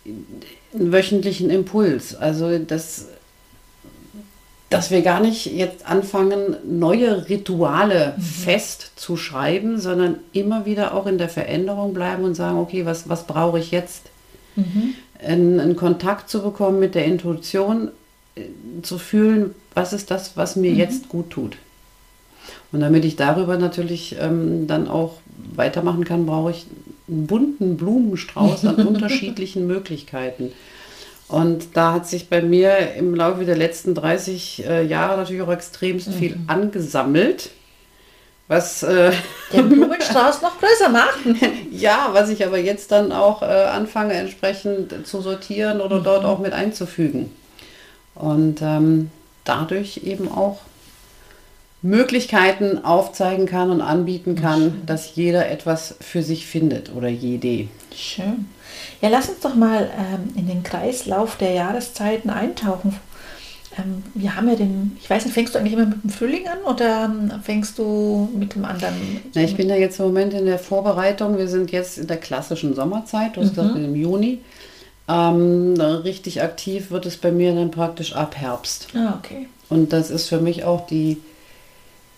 [0.05, 2.15] Einen wöchentlichen Impuls.
[2.15, 3.07] Also, das,
[4.69, 8.21] dass wir gar nicht jetzt anfangen, neue Rituale mhm.
[8.21, 13.07] fest zu schreiben, sondern immer wieder auch in der Veränderung bleiben und sagen, okay, was,
[13.09, 14.03] was brauche ich jetzt?
[14.55, 14.95] Mhm.
[15.25, 17.89] In, in, Kontakt zu bekommen mit der Intuition,
[18.35, 18.41] äh,
[18.81, 20.77] zu fühlen, was ist das, was mir mhm.
[20.77, 21.57] jetzt gut tut.
[22.71, 25.15] Und damit ich darüber natürlich ähm, dann auch
[25.55, 26.65] weitermachen kann, brauche ich
[27.07, 30.51] einen bunten Blumenstrauß an unterschiedlichen Möglichkeiten.
[31.27, 35.51] Und da hat sich bei mir im Laufe der letzten 30 äh, Jahre natürlich auch
[35.51, 36.13] extremst mhm.
[36.13, 37.51] viel angesammelt.
[38.47, 39.11] Was äh,
[39.53, 41.19] den Blumenstrauß noch größer macht.
[41.71, 46.03] ja, was ich aber jetzt dann auch äh, anfange entsprechend zu sortieren oder mhm.
[46.03, 47.31] dort auch mit einzufügen.
[48.13, 49.09] Und ähm,
[49.45, 50.59] dadurch eben auch
[51.85, 57.67] Möglichkeiten aufzeigen kann und anbieten kann, dass jeder etwas für sich findet oder jede.
[57.95, 58.47] Schön.
[59.01, 62.95] Ja, lass uns doch mal ähm, in den Kreislauf der Jahreszeiten eintauchen.
[63.77, 66.47] Ähm, wir haben ja den, ich weiß nicht, fängst du eigentlich immer mit dem Frühling
[66.47, 68.95] an oder ähm, fängst du mit dem anderen?
[69.35, 71.37] Na, ich bin ja jetzt im Moment in der Vorbereitung.
[71.37, 73.61] Wir sind jetzt in der klassischen Sommerzeit, du hast mhm.
[73.61, 74.39] gesagt, im Juni.
[75.07, 78.87] Ähm, richtig aktiv wird es bei mir dann praktisch ab Herbst.
[78.95, 79.47] Ah, okay.
[79.69, 81.17] Und das ist für mich auch die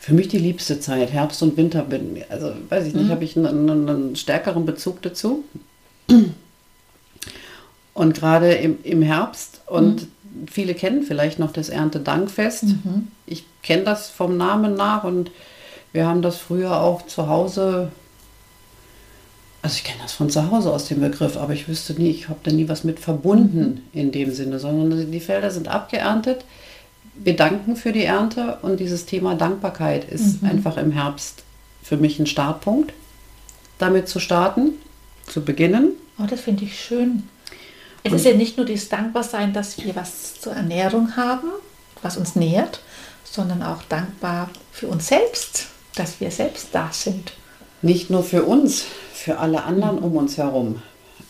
[0.07, 1.81] für mich die liebste Zeit, Herbst und Winter.
[1.81, 3.11] Bin, also weiß ich nicht, mhm.
[3.11, 5.43] habe ich einen, einen, stärkeren Bezug dazu.
[7.93, 10.47] Und gerade im, im Herbst und mhm.
[10.49, 12.63] viele kennen vielleicht noch das Erntedankfest.
[12.63, 13.09] Mhm.
[13.25, 15.29] Ich kenne das vom Namen nach und
[15.91, 17.91] wir haben das früher auch zu Hause.
[19.61, 22.29] Also ich kenne das von zu Hause aus dem Begriff, aber ich wüsste nie, ich
[22.29, 23.99] habe da nie was mit verbunden mhm.
[23.99, 26.45] in dem Sinne, sondern die Felder sind abgeerntet
[27.23, 30.49] wir danken für die Ernte und dieses Thema Dankbarkeit ist mhm.
[30.49, 31.43] einfach im Herbst
[31.83, 32.93] für mich ein Startpunkt,
[33.77, 34.73] damit zu starten,
[35.25, 35.91] zu beginnen.
[36.19, 37.23] Oh, das finde ich schön.
[38.03, 41.49] Es und ist ja nicht nur dieses Dankbarsein, dass wir was zur Ernährung haben,
[42.01, 42.81] was uns nährt,
[43.23, 47.33] sondern auch dankbar für uns selbst, dass wir selbst da sind.
[47.81, 50.03] Nicht nur für uns, für alle anderen mhm.
[50.03, 50.81] um uns herum.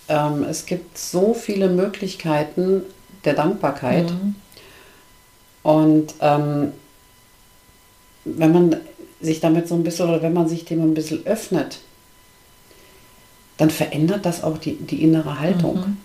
[0.09, 2.83] Ähm, es gibt so viele Möglichkeiten
[3.25, 4.11] der Dankbarkeit.
[4.11, 4.35] Mhm
[5.67, 6.71] und ähm,
[8.23, 8.77] wenn man
[9.19, 11.79] sich damit so ein bisschen oder wenn man sich dem ein bisschen öffnet,
[13.57, 15.75] dann verändert das auch die, die innere Haltung.
[15.75, 15.97] Mhm.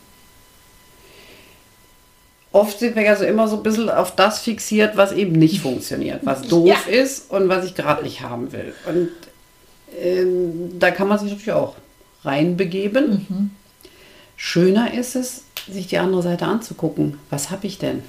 [2.50, 5.60] oft sind wir ja so immer so ein bisschen auf das fixiert, was eben nicht
[5.60, 6.78] funktioniert, was doof Ja.
[6.92, 8.74] ist und was ich gerade nicht haben will.
[8.88, 9.10] Und
[9.96, 11.76] ähm, da kann man sich natürlich auch
[12.24, 13.54] reinbegeben.
[14.36, 17.18] Schöner ist es, sich die andere Seite anzugucken.
[17.30, 18.02] Was habe ich denn?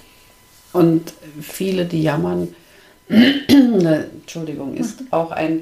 [0.74, 2.54] Und viele, die jammern,
[3.08, 5.62] ne, Entschuldigung, ist auch ein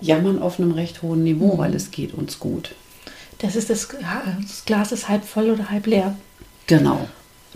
[0.00, 2.74] Jammern auf einem recht hohen Niveau, weil es geht uns gut.
[3.38, 3.88] Das ist das,
[4.40, 6.16] das Glas ist halb voll oder halb leer.
[6.66, 7.08] Genau.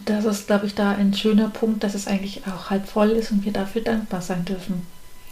[0.05, 3.31] Das ist, glaube ich, da ein schöner Punkt, dass es eigentlich auch halb voll ist
[3.31, 4.87] und wir dafür dankbar sein dürfen.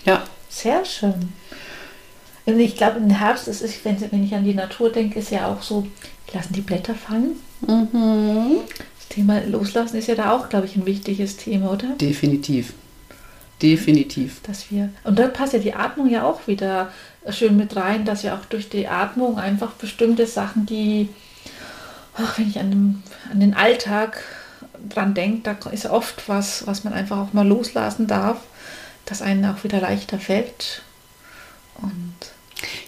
[0.04, 1.32] Ja, Sehr schön.
[2.46, 5.30] Und ich glaube, im Herbst ist es, wenn, wenn ich an die Natur denke, ist
[5.30, 5.86] ja auch so,
[6.32, 7.36] lassen die Blätter fallen.
[9.08, 11.88] Das Thema Loslassen ist ja da auch, glaube ich, ein wichtiges Thema, oder?
[12.00, 12.72] definitiv.
[13.62, 14.40] Definitiv.
[14.42, 16.90] Dass wir, und da passt ja die Atmung ja auch wieder
[17.30, 21.08] schön mit rein, dass wir auch durch die Atmung einfach bestimmte Sachen, die,
[22.16, 24.22] ach, wenn ich an den, an den Alltag
[24.88, 28.38] dran denke, da ist ja oft was, was man einfach auch mal loslassen darf,
[29.06, 30.82] dass einen auch wieder leichter fällt.
[31.80, 32.14] Und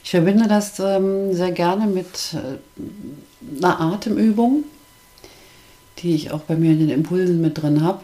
[0.03, 4.65] Ich verbinde das ähm, sehr gerne mit äh, einer Atemübung,
[5.99, 8.03] die ich auch bei mir in den Impulsen mit drin habe.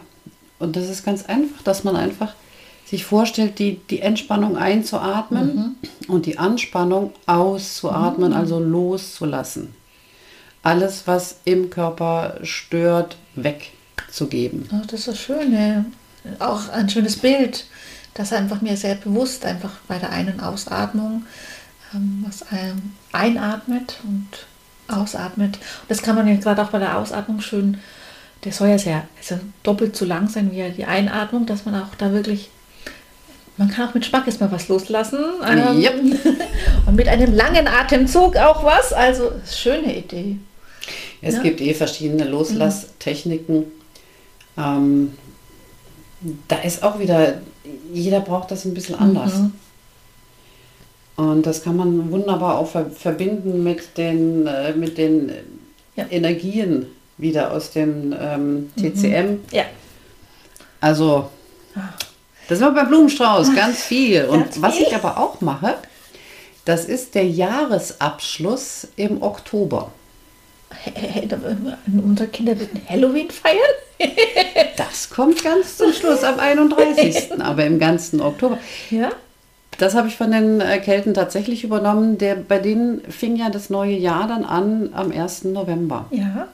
[0.59, 2.33] Und das ist ganz einfach, dass man einfach
[2.85, 5.77] sich vorstellt, die, die Entspannung einzuatmen
[6.07, 9.73] und die Anspannung auszuatmen, also loszulassen.
[10.61, 14.69] Alles, was im Körper stört, wegzugeben.
[14.71, 15.85] Ja, das ist das Schöne.
[16.39, 17.65] Auch ein schönes Bild,
[18.13, 21.25] das einfach mir sehr bewusst einfach bei der Ein- und Ausatmung,
[21.93, 24.29] ähm, was einem einatmet und
[24.87, 25.55] ausatmet.
[25.57, 27.77] Und das kann man ja gerade auch bei der Ausatmung schön,
[28.43, 31.95] der soll ja sehr also doppelt so lang sein wie die Einatmung, dass man auch
[31.97, 32.49] da wirklich,
[33.57, 35.19] man kann auch mit Schmack erstmal was loslassen.
[35.47, 36.01] ähm, Yep.
[36.87, 38.91] Und mit einem langen Atemzug auch was.
[38.91, 40.37] Also, schöne Idee.
[41.21, 41.41] Es Ja.
[41.41, 43.65] gibt eh verschiedene Loslasstechniken.
[44.57, 45.13] Ähm,
[46.49, 47.41] da ist auch wieder,
[47.93, 49.37] jeder braucht das ein bisschen anders.
[49.37, 49.53] Mhm.
[51.15, 55.31] Und das kann man wunderbar auch ver verbinden mit den, äh, mit den
[55.95, 56.05] Ja.
[56.09, 59.39] Energien wieder aus dem ähm, TCM.
[59.51, 59.65] Ja.
[60.81, 61.29] Also,
[62.49, 64.25] das war bei Blumenstrauß ganz viel.
[64.25, 64.87] Und Ganz was viel.
[64.87, 65.75] ich aber auch mache,
[66.65, 69.91] das ist der Jahresabschluss im Oktober.
[72.03, 73.59] Unsere Kinder würden Halloween feiern.
[74.75, 77.31] Das kommt ganz zum Schluss am 31.
[77.39, 78.57] aber im ganzen Oktober.
[78.89, 79.11] Ja.
[79.77, 82.17] Das habe ich von den äh, Kelten tatsächlich übernommen.
[82.17, 85.45] Der, bei denen fing ja das neue Jahr dann an am 1.
[85.45, 86.05] November.
[86.11, 86.47] Ja.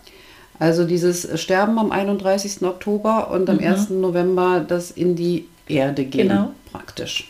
[0.59, 2.63] Also dieses Sterben am 31.
[2.63, 3.91] Oktober und am 1.
[3.91, 6.51] November das in die Erde gehen Genau.
[6.71, 7.29] praktisch.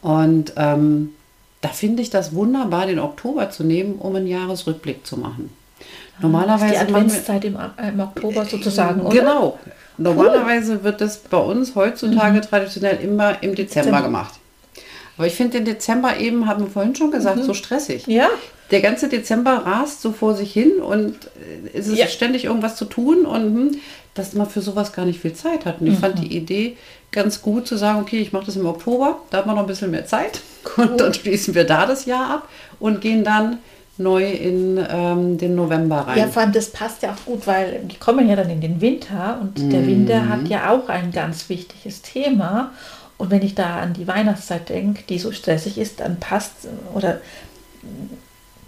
[0.00, 1.10] Und ähm,
[1.60, 5.50] da finde ich das wunderbar, den Oktober zu nehmen, um einen Jahresrückblick zu machen.
[6.20, 7.56] Normalerweise Ah, die machen wir- Adventszeit im,
[7.94, 9.10] im Oktober sozusagen, oder?
[9.18, 9.58] Genau.
[9.98, 13.92] Normalerweise wird das bei uns heutzutage traditionell immer im Dezember, Mhm.
[13.92, 14.02] Dezember.
[14.02, 14.34] gemacht.
[15.18, 17.12] Aber ich finde den Dezember eben, haben wir vorhin schon Mhm.
[17.12, 18.06] gesagt, so stressig.
[18.06, 18.28] Ja.
[18.70, 22.06] Der ganze Dezember rast so vor sich hin und äh, es ist Ja.
[22.06, 23.70] ständig irgendwas zu tun und hm,
[24.14, 25.80] dass man für sowas gar nicht viel Zeit hat.
[25.80, 25.98] Und ich Mhm.
[25.98, 26.76] fand die Idee
[27.12, 29.68] ganz gut zu sagen, okay, ich mache das im Oktober, da hat man noch ein
[29.68, 30.40] bisschen mehr Zeit
[30.76, 33.58] und dann schließen wir da das Jahr ab und gehen dann
[34.00, 36.18] neu in ähm, den November rein.
[36.18, 38.80] Ja, vor allem das passt ja auch gut, weil die kommen ja dann in den
[38.80, 39.86] Winter und der Mhm.
[39.88, 42.70] Winter hat ja auch ein ganz wichtiges Thema.
[43.18, 46.52] Und wenn ich da an die Weihnachtszeit denke, die so stressig ist, dann passt
[46.94, 47.20] oder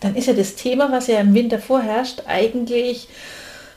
[0.01, 3.09] dann ist ja das Thema, was ja im Winter vorherrscht, eigentlich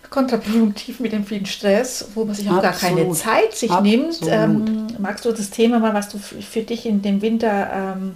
[0.09, 3.17] kontraproduktiv mit dem vielen Stress, wo man sich auch gar keine Absolut.
[3.17, 3.91] Zeit sich Absolut.
[3.99, 4.19] nimmt.
[4.29, 8.11] Ähm, magst du das Thema mal, was du für dich in dem Winter ähm,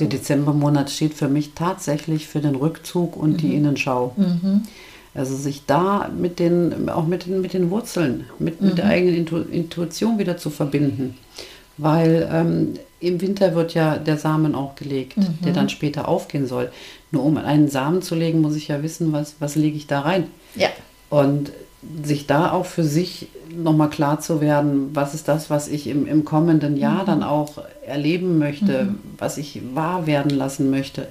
[0.00, 3.36] Der Dezembermonat steht für mich tatsächlich für den Rückzug und Mhm.
[3.38, 4.14] die Innenschau.
[5.14, 8.90] Also sich da mit den, auch mit den, mit den Wurzeln, mit, mit der Mhm.
[8.90, 11.16] eigenen Intu Intuition wieder zu verbinden.
[11.78, 15.38] Weil ähm, im Winter wird ja der Samen auch gelegt, Mhm.
[15.44, 16.70] der dann später aufgehen soll.
[17.12, 20.00] Nur um einen Samen zu legen, muss ich ja wissen, was, was lege ich da
[20.00, 20.24] rein.
[20.56, 20.68] ja,
[21.08, 21.52] Und
[22.02, 26.06] sich da auch für sich nochmal klar zu werden, was ist das, was ich im,
[26.06, 31.06] im kommenden Jahr dann auch erleben möchte, was ich wahr werden lassen möchte.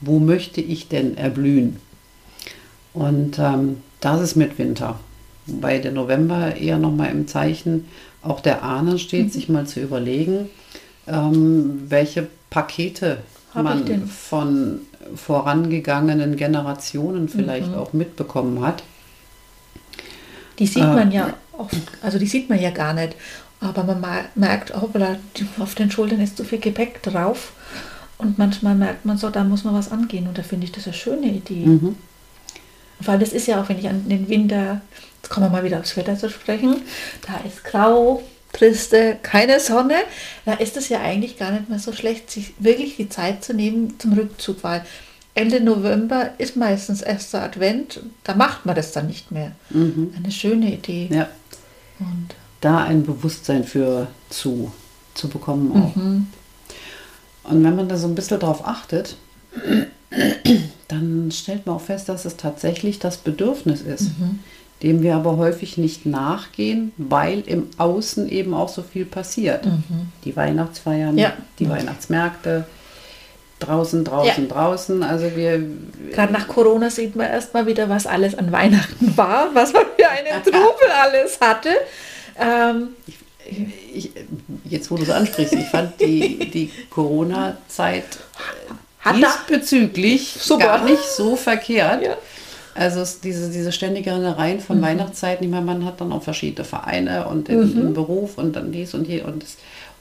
[0.00, 1.76] Wo möchte ich denn erblühen?
[2.92, 4.98] Und ähm, das ist mit Winter.
[5.46, 7.86] Wobei der November eher nochmal im Zeichen
[8.22, 10.48] auch der Ahnen steht, sich mal zu überlegen,
[11.06, 13.18] ähm, welche Pakete
[13.54, 14.80] Hab man von
[15.14, 18.82] vorangegangenen Generationen vielleicht auch mitbekommen hat.
[20.58, 23.14] Die sieht man ja oft, also die sieht man ja gar nicht.
[23.60, 25.16] Aber man ma- merkt, hoppla,
[25.58, 27.52] auf den Schultern ist zu viel Gepäck drauf.
[28.16, 30.26] Und manchmal merkt man so, da muss man was angehen.
[30.28, 31.66] Und da finde ich das eine schöne Idee.
[31.66, 31.96] Mhm.
[33.00, 34.80] Weil das ist ja auch, wenn ich an den Winter,
[35.22, 36.82] jetzt kommen wir mal wieder aufs Wetter zu sprechen,
[37.26, 39.96] da ist grau, triste, keine Sonne,
[40.44, 43.52] da ist es ja eigentlich gar nicht mehr so schlecht, sich wirklich die Zeit zu
[43.54, 44.84] nehmen zum Rückzug, weil
[45.34, 49.52] Ende November ist meistens erster Advent, da macht man das dann nicht mehr.
[49.70, 50.12] Mhm.
[50.16, 51.08] Eine schöne Idee.
[51.12, 51.28] Ja.
[52.00, 54.72] Und Da ein Bewusstsein für zu,
[55.14, 55.94] zu bekommen auch.
[55.96, 56.26] mhm.
[57.44, 59.16] Und wenn man da so ein bisschen drauf achtet,
[60.88, 64.40] dann stellt man auch fest, dass es tatsächlich das Bedürfnis ist, Mhm.
[64.82, 69.66] Dem wir aber häufig nicht nachgehen, weil im Außen eben auch so viel passiert.
[70.24, 71.18] Die Weihnachtsfeiern, Mhm.
[71.18, 71.32] Ja.
[71.58, 72.64] die Weihnachtsmärkte,
[73.58, 74.54] draußen, draußen, Ja.
[74.54, 75.02] draußen.
[75.02, 75.60] Also wir,
[76.12, 80.08] Gerade nach Corona sieht man erstmal wieder, was alles an Weihnachten war, was man für
[80.08, 81.70] einen Trubel alles hatte.
[82.40, 82.90] Ähm,
[83.92, 84.10] ich,
[84.64, 88.04] jetzt wo du es ansprichst, ich fand die, die Corona-Zeit
[89.02, 90.64] da- diesbezüglich Super.
[90.66, 92.04] gar nicht so verkehrt.
[92.04, 92.16] Ja.
[92.78, 96.64] Also es, diese, diese ständige Rennereien von Weihnachtszeiten, ich meine, man hat dann auch verschiedene
[96.64, 99.56] Vereine und im, im Beruf und dann dies und je und das.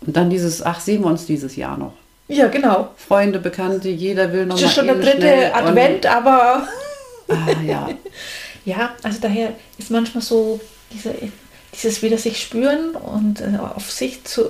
[0.05, 1.93] Und dann dieses, ach, sehen wir uns dieses Jahr noch.
[2.27, 2.89] ja, genau.
[2.97, 6.67] Freunde, Bekannte, jeder will noch Das mal ist schon der dritte schnell und- Advent, aber
[7.29, 7.35] Ah,
[7.65, 7.89] ja.
[8.65, 10.59] ja, also daher ist manchmal so
[10.93, 11.13] diese,
[11.73, 14.49] dieses wieder sich spüren und äh, auf sich zu, äh,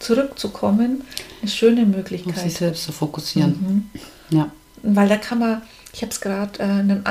[0.00, 1.04] zurückzukommen,
[1.40, 2.50] eine schöne Auf sich Möglichkeit.
[2.50, 3.90] selbst zu fokussieren.
[4.30, 4.50] Ja.
[4.82, 5.62] Weil da kann man,
[5.94, 7.02] ich habe es gerade äh, in, einem-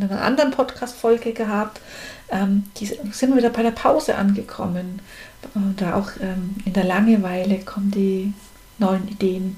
[0.00, 1.80] äh, einer anderen Podcast-Folge gehabt,
[2.30, 5.00] ähm, die sind wir wieder bei der Pause angekommen.
[5.54, 8.32] Und da auch ähm, in der Langeweile kommen die
[8.78, 9.56] neuen Ideen.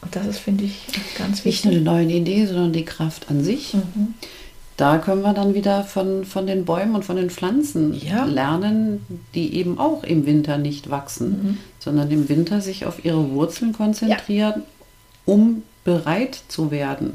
[0.00, 0.86] Und das ist, finde ich,
[1.18, 1.78] ganz Nicht nur wichtig.
[1.78, 3.74] die neuen Ideen, sondern die Kraft an sich.
[3.74, 4.14] Mhm.
[4.76, 8.24] Da können wir dann wieder von, von den Bäumen und von den Pflanzen Ja.
[8.24, 11.58] lernen, die eben auch im Winter nicht wachsen, Mhm.
[11.80, 14.62] sondern im Winter sich auf ihre Wurzeln konzentrieren,
[15.26, 17.14] um bereit zu werden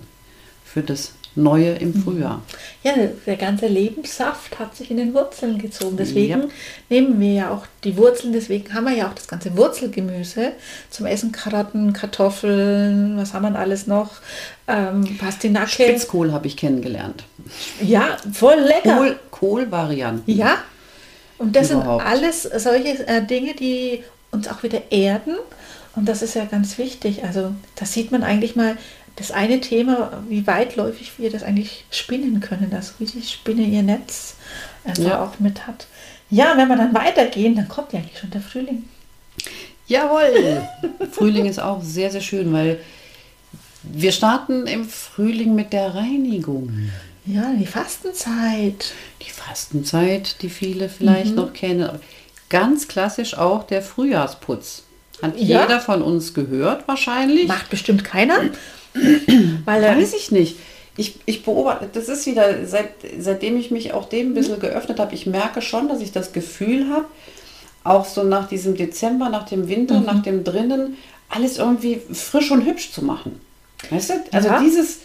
[0.74, 2.04] für das Neue im Mhm.
[2.04, 2.42] Frühjahr.
[2.84, 2.94] Ja,
[3.26, 5.98] der ganze Lebenssaft hat sich in den Wurzeln gezogen.
[5.98, 6.48] Deswegen Ja.
[6.90, 10.52] nehmen wir ja auch die Wurzeln, deswegen haben wir ja auch das ganze Wurzelgemüse
[10.92, 11.32] zum Essen.
[11.32, 14.12] Karotten, Kartoffeln, was haben wir alles noch?
[14.68, 15.70] Ähm, Pastinake.
[15.72, 17.24] Spitzkohl habe ich kennengelernt.
[17.82, 18.96] Ja, voll lecker.
[18.98, 20.32] Kohl, Kohlvarianten.
[20.36, 20.58] Ja,
[21.40, 22.04] und das Überhaupt.
[22.04, 25.34] sind alles solche äh, Dinge, die uns auch wieder erden.
[25.96, 27.24] Und das ist ja ganz wichtig.
[27.24, 28.78] Also da sieht man eigentlich mal
[29.16, 33.84] das eine Thema, wie weitläufig wir das eigentlich spinnen können, dass wie die Spinne ihr
[33.84, 34.36] Netz
[34.84, 35.24] einfach Ja.
[35.24, 35.88] auch mit hat.
[36.30, 38.84] Ja, wenn wir dann weitergehen, dann kommt ja eigentlich schon der Frühling.
[39.88, 40.68] Jawohl!
[41.12, 42.80] Frühling ist auch sehr, sehr schön, weil
[43.84, 46.90] wir starten im Frühling mit der Reinigung.
[47.26, 48.94] Ja, die Fastenzeit.
[49.26, 51.90] Die Fastenzeit, die viele vielleicht noch kennen.
[52.50, 54.84] Ganz klassisch auch der Frühjahrsputz.
[55.22, 55.62] Hat Ja.
[55.64, 57.48] jeder von uns gehört wahrscheinlich.
[57.48, 58.36] Macht bestimmt keiner.
[59.66, 60.58] Weil äh, Weiß ich nicht.
[60.96, 65.00] Ich, ich beobachte, das ist wieder, seit, seitdem ich mich auch dem ein bisschen geöffnet
[65.00, 67.06] habe, ich merke schon, dass ich das Gefühl habe,
[67.84, 70.98] auch so nach diesem Dezember, nach dem Winter, nach dem drinnen,
[71.30, 73.42] alles irgendwie frisch und hübsch zu machen.
[73.90, 74.14] Weißt du?
[74.32, 74.60] Also Ja.
[74.62, 75.00] dieses,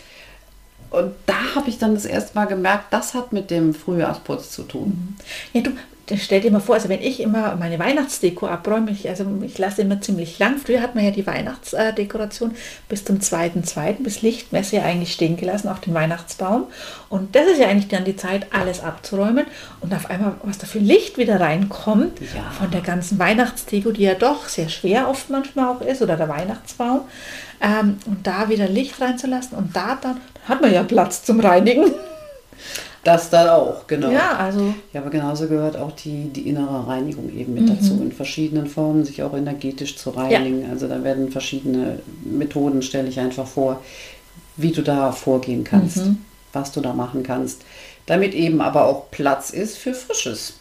[0.91, 4.63] und da habe ich dann das erste Mal gemerkt, das hat mit dem Frühjahrsputz zu
[4.63, 5.17] tun.
[5.53, 5.71] Ja, du,
[6.07, 9.59] das stell dir mal vor, also wenn ich immer meine Weihnachtsdeko abräume, ich, also ich
[9.59, 10.57] lasse immer ziemlich lang.
[10.57, 12.53] Früher hat man ja die Weihnachtsdekoration
[12.89, 16.65] bis zum 2.2., bis Lichtmesse ja eigentlich stehen gelassen, auch den Weihnachtsbaum.
[17.11, 19.45] Und das ist ja eigentlich dann die Zeit, alles abzuräumen.
[19.81, 22.51] Und auf einmal, was da für Licht wieder reinkommt, Ja.
[22.59, 26.31] von der ganzen Weihnachtsdeko, die ja doch sehr schwer oft manchmal auch ist, oder der
[26.31, 27.03] Weihnachtsbaum.
[27.61, 31.41] Ähm, und da wieder Licht reinzulassen und da dann, dann hat man ja Platz zum
[31.41, 31.93] Reinigen.
[33.05, 34.11] Das da auch, genau.
[34.11, 38.13] Ja, also Ja, aber genauso gehört auch die, die innere Reinigung eben mit dazu, in
[38.13, 40.69] verschiedenen Formen, sich auch energetisch zu reinigen.
[40.71, 43.81] Also da werden verschiedene Methoden, stelle ich einfach vor,
[44.57, 46.01] wie du da vorgehen kannst,
[46.53, 47.63] was du da machen kannst,
[48.07, 50.58] damit eben aber auch Platz ist für Frisches.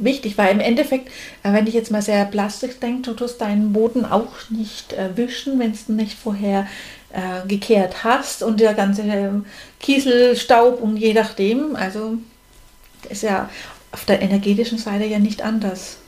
[0.00, 1.08] Wichtig, weil im Endeffekt,
[1.42, 5.16] äh, wenn ich jetzt mal sehr plastisch denke, du tust deinen Boden auch nicht äh,
[5.16, 6.66] wischen, wenn es nicht vorher
[7.12, 9.46] äh, gekehrt hast und der ganze ähm,
[9.80, 12.14] Kiesel, Staub und je nachdem, also
[13.08, 13.48] ist ja
[13.92, 15.98] auf der energetischen Seite ja nicht anders.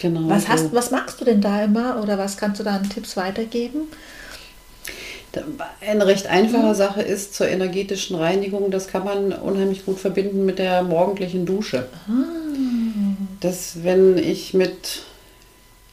[0.00, 0.28] Genau.
[0.28, 3.16] Was, hast, was machst du denn da immer oder was kannst du da an Tipps
[3.16, 3.82] weitergeben?
[5.86, 10.58] Eine recht einfache Sache ist zur energetischen Reinigung, das kann man unheimlich gut verbinden mit
[10.58, 11.88] der morgendlichen Dusche.
[13.40, 15.02] Das, wenn ich mit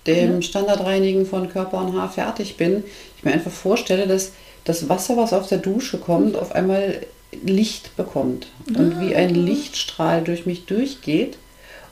[0.08, 2.84] dem Standardreinigen von Körper und Haar fertig bin,
[3.18, 4.32] ich mir einfach vorstelle, dass
[4.66, 7.02] das Wasser, was aus der Dusche kommt, auf einmal
[7.44, 11.38] Licht bekommt und wie ein Lichtstrahl durch mich durchgeht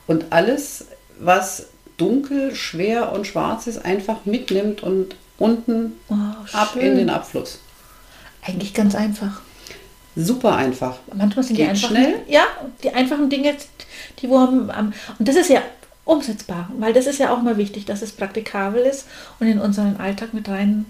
[0.06, 0.86] und alles,
[1.18, 6.14] was dunkel, schwer und schwarz ist, einfach mitnimmt und unten Oh,
[6.52, 7.58] ab in den Abfluss.
[8.42, 9.42] Eigentlich ganz einfach.
[10.16, 10.98] Super einfach.
[11.14, 12.14] Manchmal sind die Geht einfachen, schnell.
[12.28, 12.42] ja,
[12.82, 13.54] die einfachen Dinge,
[14.20, 15.62] die wo am, am, und das ist ja
[16.04, 19.06] umsetzbar, weil das ist ja auch mal wichtig, dass es praktikabel ist
[19.40, 20.84] und in unseren Alltag mit rein,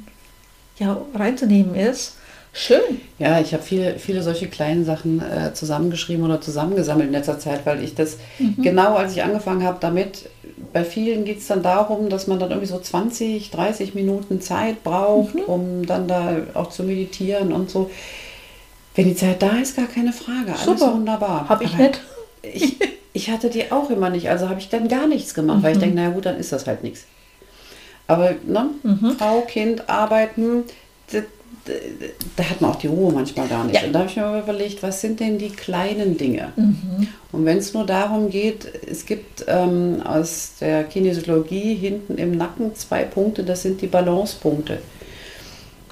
[0.79, 2.17] ja, reinzunehmen ist.
[2.55, 3.01] Schön.
[3.19, 7.65] Ja, ich habe viele, viele solche kleinen Sachen äh, zusammengeschrieben oder zusammengesammelt in letzter Zeit,
[7.65, 8.19] weil ich das
[8.59, 10.29] genau als ich angefangen habe damit,
[10.73, 14.85] bei vielen geht es dann darum, dass man dann irgendwie so 20, 30 Minuten Zeit
[14.85, 17.91] braucht, um dann da auch zu meditieren und so.
[18.95, 20.53] Wenn die Zeit da ist, gar keine Frage.
[20.53, 20.95] Alles Super.
[20.95, 21.49] wunderbar.
[21.49, 22.01] Habe ich Aber nicht.
[22.43, 22.77] Ich,
[23.13, 25.79] ich hatte die auch immer nicht, also habe ich dann gar nichts gemacht, weil ich
[25.79, 27.05] denke, naja gut, dann ist das halt nichts.
[28.07, 28.71] Aber ne,
[29.17, 30.65] Frau, Kind, Arbeiten,
[32.37, 33.81] da, hat man auch die Ruhe manchmal gar nicht.
[33.81, 33.87] Ja.
[33.87, 36.53] Und da habe ich mir mal überlegt, was sind denn die kleinen Dinge?
[37.31, 42.75] Und wenn es nur darum geht, es gibt ähm, aus der Kinesiologie hinten im Nacken
[42.75, 44.79] zwei Punkte, das sind die Balancepunkte.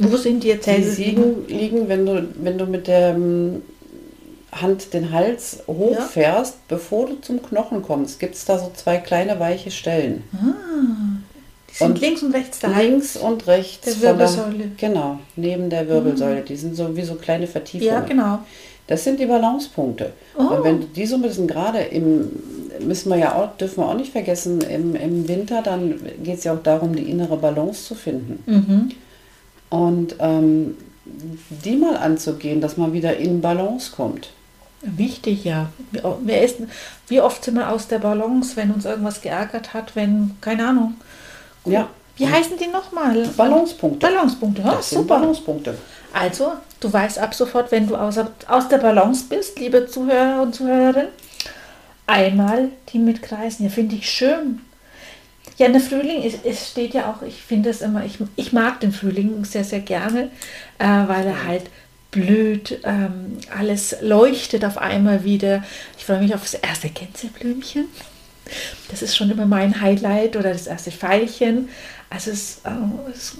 [0.00, 0.66] Wo sind die jetzt?
[0.66, 3.62] Die liegen, liegen wenn, du, wenn du mit der ähm,
[4.52, 9.38] Hand den Hals hochfährst, bevor du zum Knochen kommst, gibt es da so zwei kleine
[9.38, 10.24] weiche Stellen.
[11.70, 12.78] Die sind und links und rechts da.
[12.78, 13.84] Links und rechts.
[13.84, 14.66] Der Wirbelsäule.
[14.66, 14.76] Mhm.
[14.76, 16.42] genau, neben der Wirbelsäule.
[16.42, 17.92] Die sind so wie so kleine Vertiefungen.
[17.92, 18.40] Ja, genau.
[18.88, 20.12] Das sind die Balancepunkte.
[20.36, 20.54] Oh.
[20.54, 22.28] Und wenn du die so ein bisschen gerade im,
[22.80, 26.44] müssen wir ja auch, dürfen wir auch nicht vergessen, im, im Winter, dann geht es
[26.44, 28.42] ja auch darum, die innere Balance zu finden.
[28.46, 28.90] Mhm.
[29.70, 34.30] Und ähm, die mal anzugehen, dass man wieder in Balance kommt.
[34.82, 35.70] Wichtig, ja.
[35.90, 36.56] Wie, wer ist,
[37.08, 40.94] wie oft sind wir aus der Balance, wenn uns irgendwas geärgert hat, wenn, keine Ahnung.
[41.64, 41.88] Ja.
[42.16, 43.28] Wie heißen die nochmal?
[43.36, 44.06] Balancepunkte.
[44.06, 45.18] Balancepunkte, ja, Das super.
[45.18, 45.76] Balancepunkte.
[46.12, 50.54] Also, du weißt ab sofort, wenn du außer, aus der Balance bist, liebe Zuhörer und
[50.54, 51.08] Zuhörerinnen,
[52.06, 53.64] einmal die mitkreisen.
[53.64, 54.60] Ja, finde ich schön.
[55.60, 58.80] Ja, der Frühling, es, es steht ja auch, ich finde es immer, ich, ich mag
[58.80, 60.30] den Frühling sehr, sehr gerne,
[60.78, 61.64] äh, weil er halt
[62.10, 65.62] blüht, ähm, alles leuchtet auf einmal wieder.
[65.98, 67.88] Ich freue mich auf das erste Gänseblümchen.
[68.90, 71.68] Das ist schon immer mein Highlight oder das erste Veilchen.
[72.08, 72.70] Also es, äh,
[73.12, 73.36] es,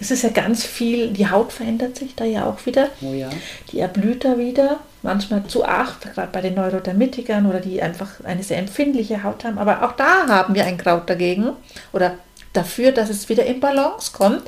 [0.00, 2.88] es ist ja ganz viel, die Haut verändert sich da ja auch wieder.
[3.02, 3.30] Oh ja.
[3.70, 8.42] Die erblüht da wieder, manchmal zu arg, gerade bei den Neurodermitikern oder die einfach eine
[8.42, 9.58] sehr empfindliche Haut haben.
[9.58, 11.52] Aber auch da haben wir ein Kraut dagegen
[11.92, 12.14] oder
[12.52, 14.42] dafür, dass es wieder in Balance kommt.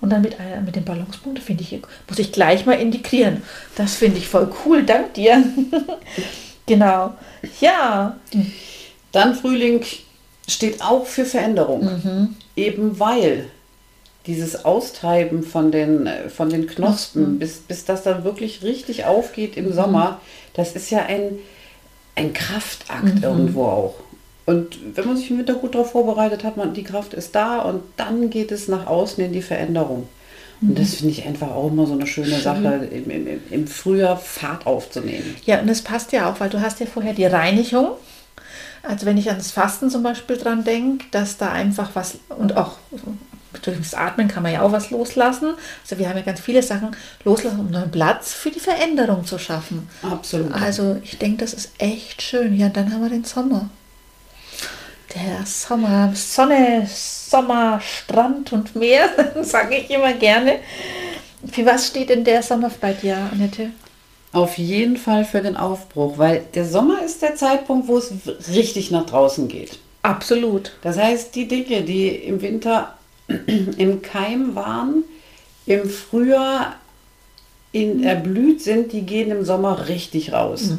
[0.00, 3.42] Und dann mit, einer, mit den Balancepunkten finde ich, muss ich gleich mal integrieren.
[3.76, 5.42] Das finde ich voll cool, dank dir.
[6.66, 7.14] genau.
[7.60, 8.16] Ja,
[9.12, 9.84] Dann Frühling
[10.46, 11.84] steht auch für Veränderung.
[11.84, 12.36] Mhm.
[12.56, 13.50] Eben weil
[14.28, 19.56] dieses Austreiben von den, äh, von den Knospen, bis, bis das dann wirklich richtig aufgeht
[19.56, 19.66] Mhm.
[19.66, 20.20] im Sommer,
[20.54, 21.38] das ist ja ein,
[22.14, 23.22] ein Kraftakt Mhm.
[23.24, 23.94] irgendwo auch.
[24.46, 27.58] Und wenn man sich im Winter gut darauf vorbereitet hat, man, die Kraft ist da
[27.60, 30.08] und dann geht es nach außen in die Veränderung.
[30.60, 30.74] Und Mhm.
[30.74, 34.16] das finde ich einfach auch immer so eine schöne Sache, im, im, im- im Frühjahr
[34.16, 35.36] Fahrt aufzunehmen.
[35.44, 37.88] Ja, und es passt ja auch, weil du hast ja vorher die Reinigung.
[38.82, 42.76] Also wenn ich ans Fasten zum Beispiel dran denke, dass da einfach was und auch
[43.62, 45.54] durch das Atmen kann man ja auch was loslassen.
[45.82, 49.38] Also wir haben ja ganz viele Sachen loslassen, um neuen Platz für die Veränderung zu
[49.38, 49.88] schaffen.
[50.02, 50.52] Absolut.
[50.52, 52.56] Also ich denke, das ist echt schön.
[52.56, 53.70] Ja, und dann haben wir den Sommer.
[55.14, 59.08] Der Sommer, Sonne, Sommer, Strand und Meer,
[59.42, 60.58] sage ich immer gerne.
[61.50, 63.70] Für was steht denn der Sommer bei dir, Annette?
[64.32, 68.12] Auf jeden Fall für den Aufbruch, weil der Sommer ist der Zeitpunkt, wo es
[68.52, 69.78] richtig nach draußen geht.
[70.02, 70.72] Absolut.
[70.82, 72.97] Das heißt, die Dinge, die im Winter
[73.76, 75.04] im Keim waren,
[75.66, 76.76] im Frühjahr
[77.72, 80.72] in erblüht sind, die gehen im Sommer richtig raus.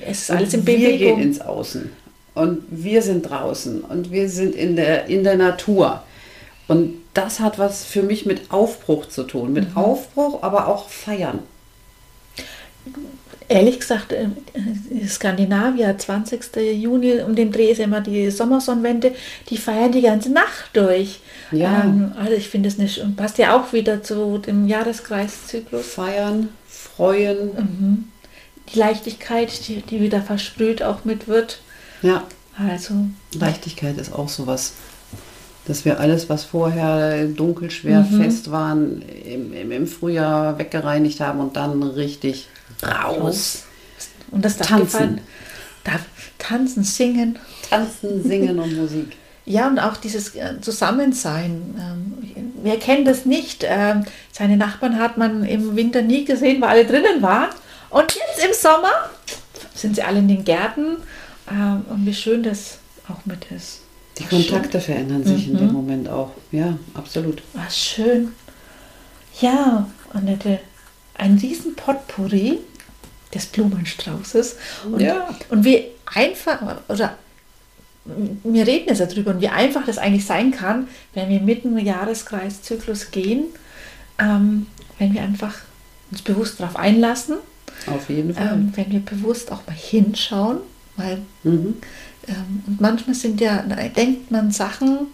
[0.00, 1.20] Es ist Und alles in Wir gehen Bewegung.
[1.20, 1.92] ins Außen
[2.34, 6.02] und wir sind draußen und wir sind in der, in der Natur.
[6.68, 9.52] Und das hat was für mich mit Aufbruch zu tun.
[9.52, 9.76] Mit Mhm.
[9.76, 11.40] Aufbruch, aber auch feiern.
[13.48, 14.26] Ehrlich gesagt, äh,
[15.06, 16.56] Skandinavier, 20.
[16.74, 19.12] Juni, um den Dreh ist immer die Sommersonnenwende,
[19.48, 21.20] die feiern die ganze Nacht durch.
[21.52, 21.84] Ja.
[21.84, 25.86] Ähm, also ich finde es nicht, und passt ja auch wieder zu dem Jahreskreiszyklus.
[25.86, 27.46] Feiern, freuen.
[27.54, 28.04] Mhm.
[28.74, 31.60] Die Leichtigkeit, die, die wieder versprüht auch mit wird.
[32.02, 32.24] Ja,
[32.58, 32.94] Also,
[33.38, 34.72] Leichtigkeit ist auch sowas.
[35.66, 38.22] Dass wir alles, was vorher dunkel, schwer, Mhm.
[38.22, 42.48] fest waren, im, im Frühjahr weggereinigt haben und dann richtig
[42.82, 43.64] raus.
[44.30, 45.20] und das Tanzen.
[45.84, 46.02] Darf
[46.38, 47.38] tanzen, singen.
[47.70, 49.16] Tanzen, singen und Musik.
[49.48, 51.76] Ja, und auch dieses äh, Zusammensein.
[51.78, 53.64] Ähm, wer kennt das nicht?
[53.64, 57.50] Ähm, seine Nachbarn hat man im Winter nie gesehen, weil alle drinnen waren.
[57.90, 58.90] Und jetzt im Sommer
[59.72, 60.96] sind sie alle in den Gärten.
[61.48, 63.82] Ähm, und wie schön das auch mit ist.
[64.18, 65.58] Die Kontakte verändern sich in Mhm.
[65.58, 66.32] dem Moment auch.
[66.50, 67.40] Ja, absolut.
[67.52, 68.32] Was schön.
[69.40, 70.58] Ja, Annette,
[71.18, 72.58] ein riesen Potpourri
[73.34, 74.56] des Blumenstraußes.
[74.92, 75.28] Und, Ja.
[75.48, 77.16] und wie einfach, oder
[78.44, 81.84] wir reden jetzt darüber und wie einfach das eigentlich sein kann, wenn wir mitten im
[81.84, 83.46] Jahreskreiszyklus gehen,
[84.18, 84.66] ähm,
[84.98, 85.54] wenn wir einfach
[86.10, 87.36] uns bewusst darauf einlassen,
[87.88, 88.52] Auf jeden Fall.
[88.52, 90.58] ähm, wenn wir bewusst auch mal hinschauen,
[90.96, 91.74] weil Mhm.
[92.28, 95.08] ähm, und manchmal sind ja, da denkt man Sachen,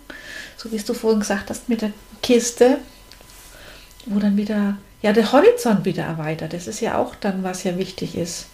[0.58, 1.92] so wie es du vorhin gesagt hast mit der
[2.22, 2.78] Kiste,
[4.06, 6.52] wo dann wieder, ja, der Horizont wieder erweitert.
[6.52, 8.46] Das ist ja auch dann, was ja wichtig ist,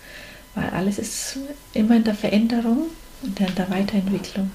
[0.55, 1.39] weil alles ist
[1.75, 2.85] immer in der Veränderung
[3.23, 4.51] und in der Weiterentwicklung.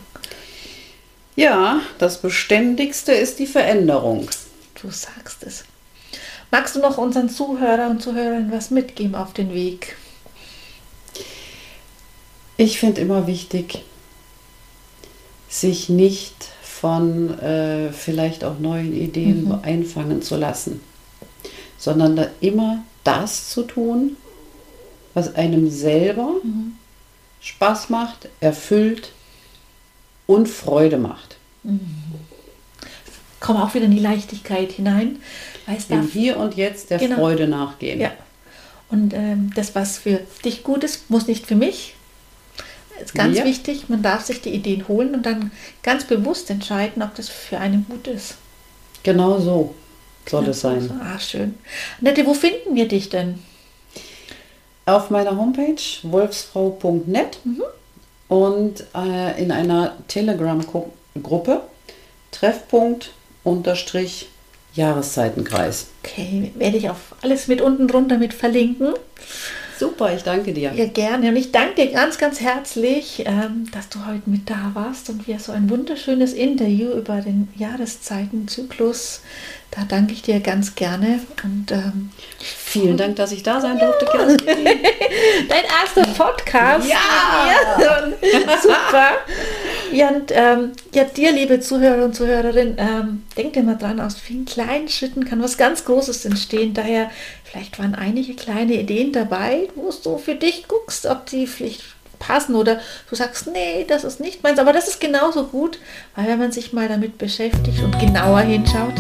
[1.36, 4.30] Ja, das Beständigste ist die Veränderung.
[4.82, 5.64] Du sagst es.
[6.52, 9.96] Magst du noch unseren Zuhörer und Zuhörern was mitgeben auf den Weg?
[12.58, 13.84] Ich finde immer wichtig,
[15.50, 19.60] sich nicht von äh, vielleicht auch neuen Ideen Mhm.
[19.64, 20.82] einfangen zu lassen,
[21.84, 24.16] sondern da immer das zu tun,
[25.14, 26.78] was einem selber Mhm.
[27.42, 29.12] Spaß macht, erfüllt
[30.28, 31.36] und Freude macht.
[33.42, 35.18] Komm auch wieder in die Leichtigkeit hinein,
[35.68, 37.18] Im darf Hier und Jetzt der Genau.
[37.18, 38.00] Freude nachgehen.
[38.00, 38.12] Ja.
[38.90, 41.96] Und ähm, das, was für dich gut ist, muss nicht für mich.
[43.04, 43.44] Ist ganz Ja.
[43.44, 43.90] wichtig.
[43.90, 47.86] Man darf sich die Ideen holen und dann ganz bewusst entscheiden, ob das für einen
[47.90, 48.36] gut ist.
[49.04, 49.76] Genau so
[50.30, 50.90] soll es sein.
[51.02, 51.56] Ah, schön.
[52.00, 53.40] Annette, wo finden wir dich denn?
[54.86, 57.40] Auf meiner Homepage wolfsfrau.net
[58.28, 61.62] und äh, in einer Telegram-Gruppe
[62.32, 63.12] Treffpunkt
[63.44, 64.28] unterstrich
[64.74, 65.88] Jahreszeitenkreis.
[66.04, 68.94] Okay, werde ich auf alles mit unten drunter mit verlinken.
[69.78, 70.72] Super, ich danke dir.
[70.74, 71.30] Ja, gerne.
[71.30, 75.28] Und ich danke dir ganz, ganz herzlich, ähm, dass du heute mit da warst und
[75.28, 79.22] wir so ein wunderschönes Interview über den Jahreszeitenzyklus.
[79.76, 81.20] Da danke ich dir ganz gerne.
[81.44, 84.06] Und ähm, Vielen Dank, dass ich da sein durfte.
[84.06, 84.46] Kerstin.
[85.50, 86.88] dein erster Podcast.
[86.88, 87.50] Ja!
[87.80, 89.12] ja super.
[89.92, 94.16] Ja, und ähm, ja, dir, liebe Zuhörer und Zuhörerin, ähm, denk dir mal dran, aus
[94.16, 96.74] vielen kleinen Schritten kann was ganz Großes entstehen.
[96.74, 97.10] Daher,
[97.44, 101.84] vielleicht waren einige kleine Ideen dabei, wo du für dich guckst, ob die vielleicht
[102.20, 104.60] passen oder du sagst, nee, das ist nicht meins.
[104.60, 105.80] Aber das ist genauso gut,
[106.16, 108.94] weil wenn man sich mal damit beschäftigt und genauer hinschaut,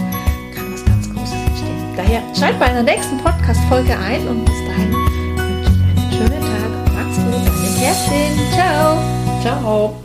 [1.95, 6.93] Daher schalt bei einer nächsten Podcast-Folge ein und bis dahin wünsche ich einen schönen Tag.
[6.93, 8.39] Macht's gut, deine Kerstin.
[8.53, 8.97] Ciao.
[9.41, 9.95] Ciao.